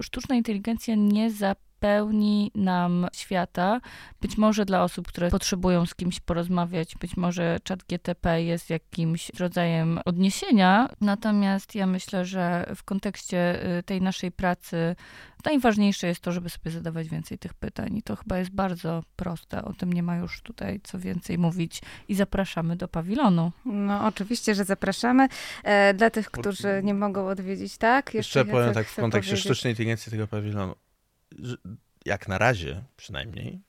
Sztuczna 0.00 0.34
inteligencja 0.34 0.94
nie 0.94 1.30
zapełni 1.30 2.50
nam 2.54 3.06
świata. 3.12 3.80
Być 4.20 4.38
może 4.38 4.64
dla 4.64 4.82
osób, 4.82 5.08
które 5.08 5.30
potrzebują 5.30 5.86
z 5.86 5.94
kimś 5.94 6.20
porozmawiać, 6.20 6.94
być 6.96 7.16
może 7.16 7.58
czat 7.62 7.82
GTP 7.82 8.42
jest 8.42 8.70
jakimś 8.70 9.30
rodzajem 9.38 10.00
odniesienia. 10.04 10.88
Natomiast 11.00 11.74
ja 11.74 11.86
myślę, 11.86 12.24
że 12.24 12.72
w 12.76 12.84
kontekście 12.84 13.66
y, 13.78 13.82
tej 13.82 14.02
naszej 14.02 14.32
pracy 14.32 14.96
Najważniejsze 15.44 16.06
jest 16.06 16.20
to, 16.20 16.32
żeby 16.32 16.50
sobie 16.50 16.70
zadawać 16.70 17.08
więcej 17.08 17.38
tych 17.38 17.54
pytań 17.54 17.96
i 17.96 18.02
to 18.02 18.16
chyba 18.16 18.38
jest 18.38 18.50
bardzo 18.50 19.02
proste. 19.16 19.64
O 19.64 19.72
tym 19.72 19.92
nie 19.92 20.02
ma 20.02 20.16
już 20.16 20.42
tutaj 20.42 20.80
co 20.82 20.98
więcej 20.98 21.38
mówić 21.38 21.82
i 22.08 22.14
zapraszamy 22.14 22.76
do 22.76 22.88
pawilonu. 22.88 23.52
No 23.64 24.06
oczywiście, 24.06 24.54
że 24.54 24.64
zapraszamy. 24.64 25.28
E, 25.64 25.81
dla 25.94 26.10
tych, 26.10 26.30
którzy 26.30 26.80
nie 26.84 26.94
mogą 26.94 27.28
odwiedzić, 27.28 27.78
tak? 27.78 28.14
Jeszcze, 28.14 28.38
Jeszcze 28.38 28.52
powiem 28.52 28.74
tak 28.74 28.86
w 28.86 28.96
kontekście 28.96 29.30
powiedzieć. 29.30 29.44
sztucznej 29.44 29.72
inteligencji 29.72 30.12
tego 30.12 30.26
pawilonu. 30.28 30.74
Jak 32.04 32.28
na 32.28 32.38
razie 32.38 32.82
przynajmniej, 32.96 33.60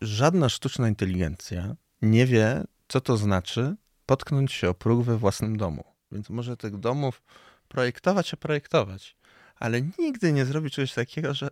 żadna 0.00 0.48
sztuczna 0.48 0.88
inteligencja 0.88 1.76
nie 2.02 2.26
wie, 2.26 2.64
co 2.88 3.00
to 3.00 3.16
znaczy 3.16 3.76
potknąć 4.06 4.52
się 4.52 4.68
o 4.68 4.74
próg 4.74 5.02
we 5.02 5.18
własnym 5.18 5.56
domu. 5.56 5.84
Więc 6.12 6.30
może 6.30 6.56
tych 6.56 6.76
domów 6.78 7.22
projektować, 7.68 8.34
a 8.34 8.36
projektować 8.36 9.16
ale 9.58 9.82
nigdy 9.98 10.32
nie 10.32 10.44
zrobi 10.44 10.70
czegoś 10.70 10.94
takiego, 10.94 11.34
że 11.34 11.48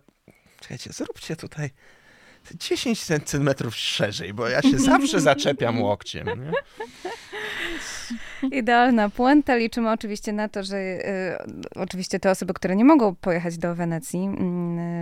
czekajcie, 0.59 0.93
zróbcie 0.93 1.35
tutaj 1.35 1.69
10 2.53 3.03
centymetrów 3.03 3.75
szerzej, 3.75 4.33
bo 4.33 4.47
ja 4.47 4.61
się 4.61 4.79
zawsze 4.79 5.19
zaczepiam 5.19 5.81
łokciem. 5.81 6.27
Nie? 6.27 6.51
Idealna 8.51 9.09
puenta. 9.09 9.55
Liczymy 9.55 9.91
oczywiście 9.91 10.33
na 10.33 10.49
to, 10.49 10.63
że 10.63 10.77
y, 10.77 11.37
oczywiście 11.75 12.19
te 12.19 12.31
osoby, 12.31 12.53
które 12.53 12.75
nie 12.75 12.85
mogą 12.85 13.15
pojechać 13.15 13.57
do 13.57 13.75
Wenecji, 13.75 14.29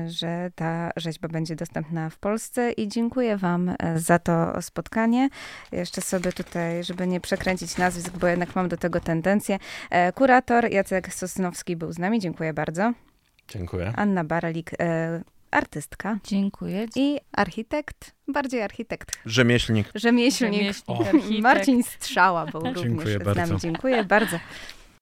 y, 0.07 0.11
że 0.11 0.51
ta 0.55 0.91
rzeźba 0.95 1.27
będzie 1.27 1.55
dostępna 1.55 2.09
w 2.09 2.17
Polsce 2.17 2.71
i 2.71 2.87
dziękuję 2.87 3.37
wam 3.37 3.69
y, 3.69 3.75
za 3.95 4.19
to 4.19 4.61
spotkanie. 4.61 5.29
Jeszcze 5.71 6.01
sobie 6.01 6.31
tutaj, 6.31 6.83
żeby 6.83 7.07
nie 7.07 7.19
przekręcić 7.19 7.77
nazwisk, 7.77 8.17
bo 8.17 8.27
jednak 8.27 8.55
mam 8.55 8.69
do 8.69 8.77
tego 8.77 8.99
tendencję. 8.99 9.59
E, 9.89 10.11
kurator 10.11 10.71
Jacek 10.71 11.13
Sosnowski 11.13 11.75
był 11.75 11.91
z 11.91 11.99
nami. 11.99 12.19
Dziękuję 12.19 12.53
bardzo. 12.53 12.93
Dziękuję. 13.47 13.93
Anna 13.95 14.23
Baralik, 14.23 14.71
e, 14.79 15.21
artystka. 15.53 16.17
Dziękuję. 16.23 16.87
I 16.95 17.19
architekt, 17.31 18.11
bardziej 18.27 18.61
architekt. 18.61 19.11
Rzemieślnik. 19.25 19.91
Rzemieślnik. 19.95 20.73
Rzemieślnik. 21.05 21.41
Marcin 21.41 21.83
Strzała 21.83 22.45
był 22.45 22.61
również 22.61 22.83
Dziękuję 22.83 23.19
z 23.19 23.23
bardzo. 23.23 23.41
nami. 23.47 23.59
Dziękuję 23.59 24.03
bardzo. 24.03 24.39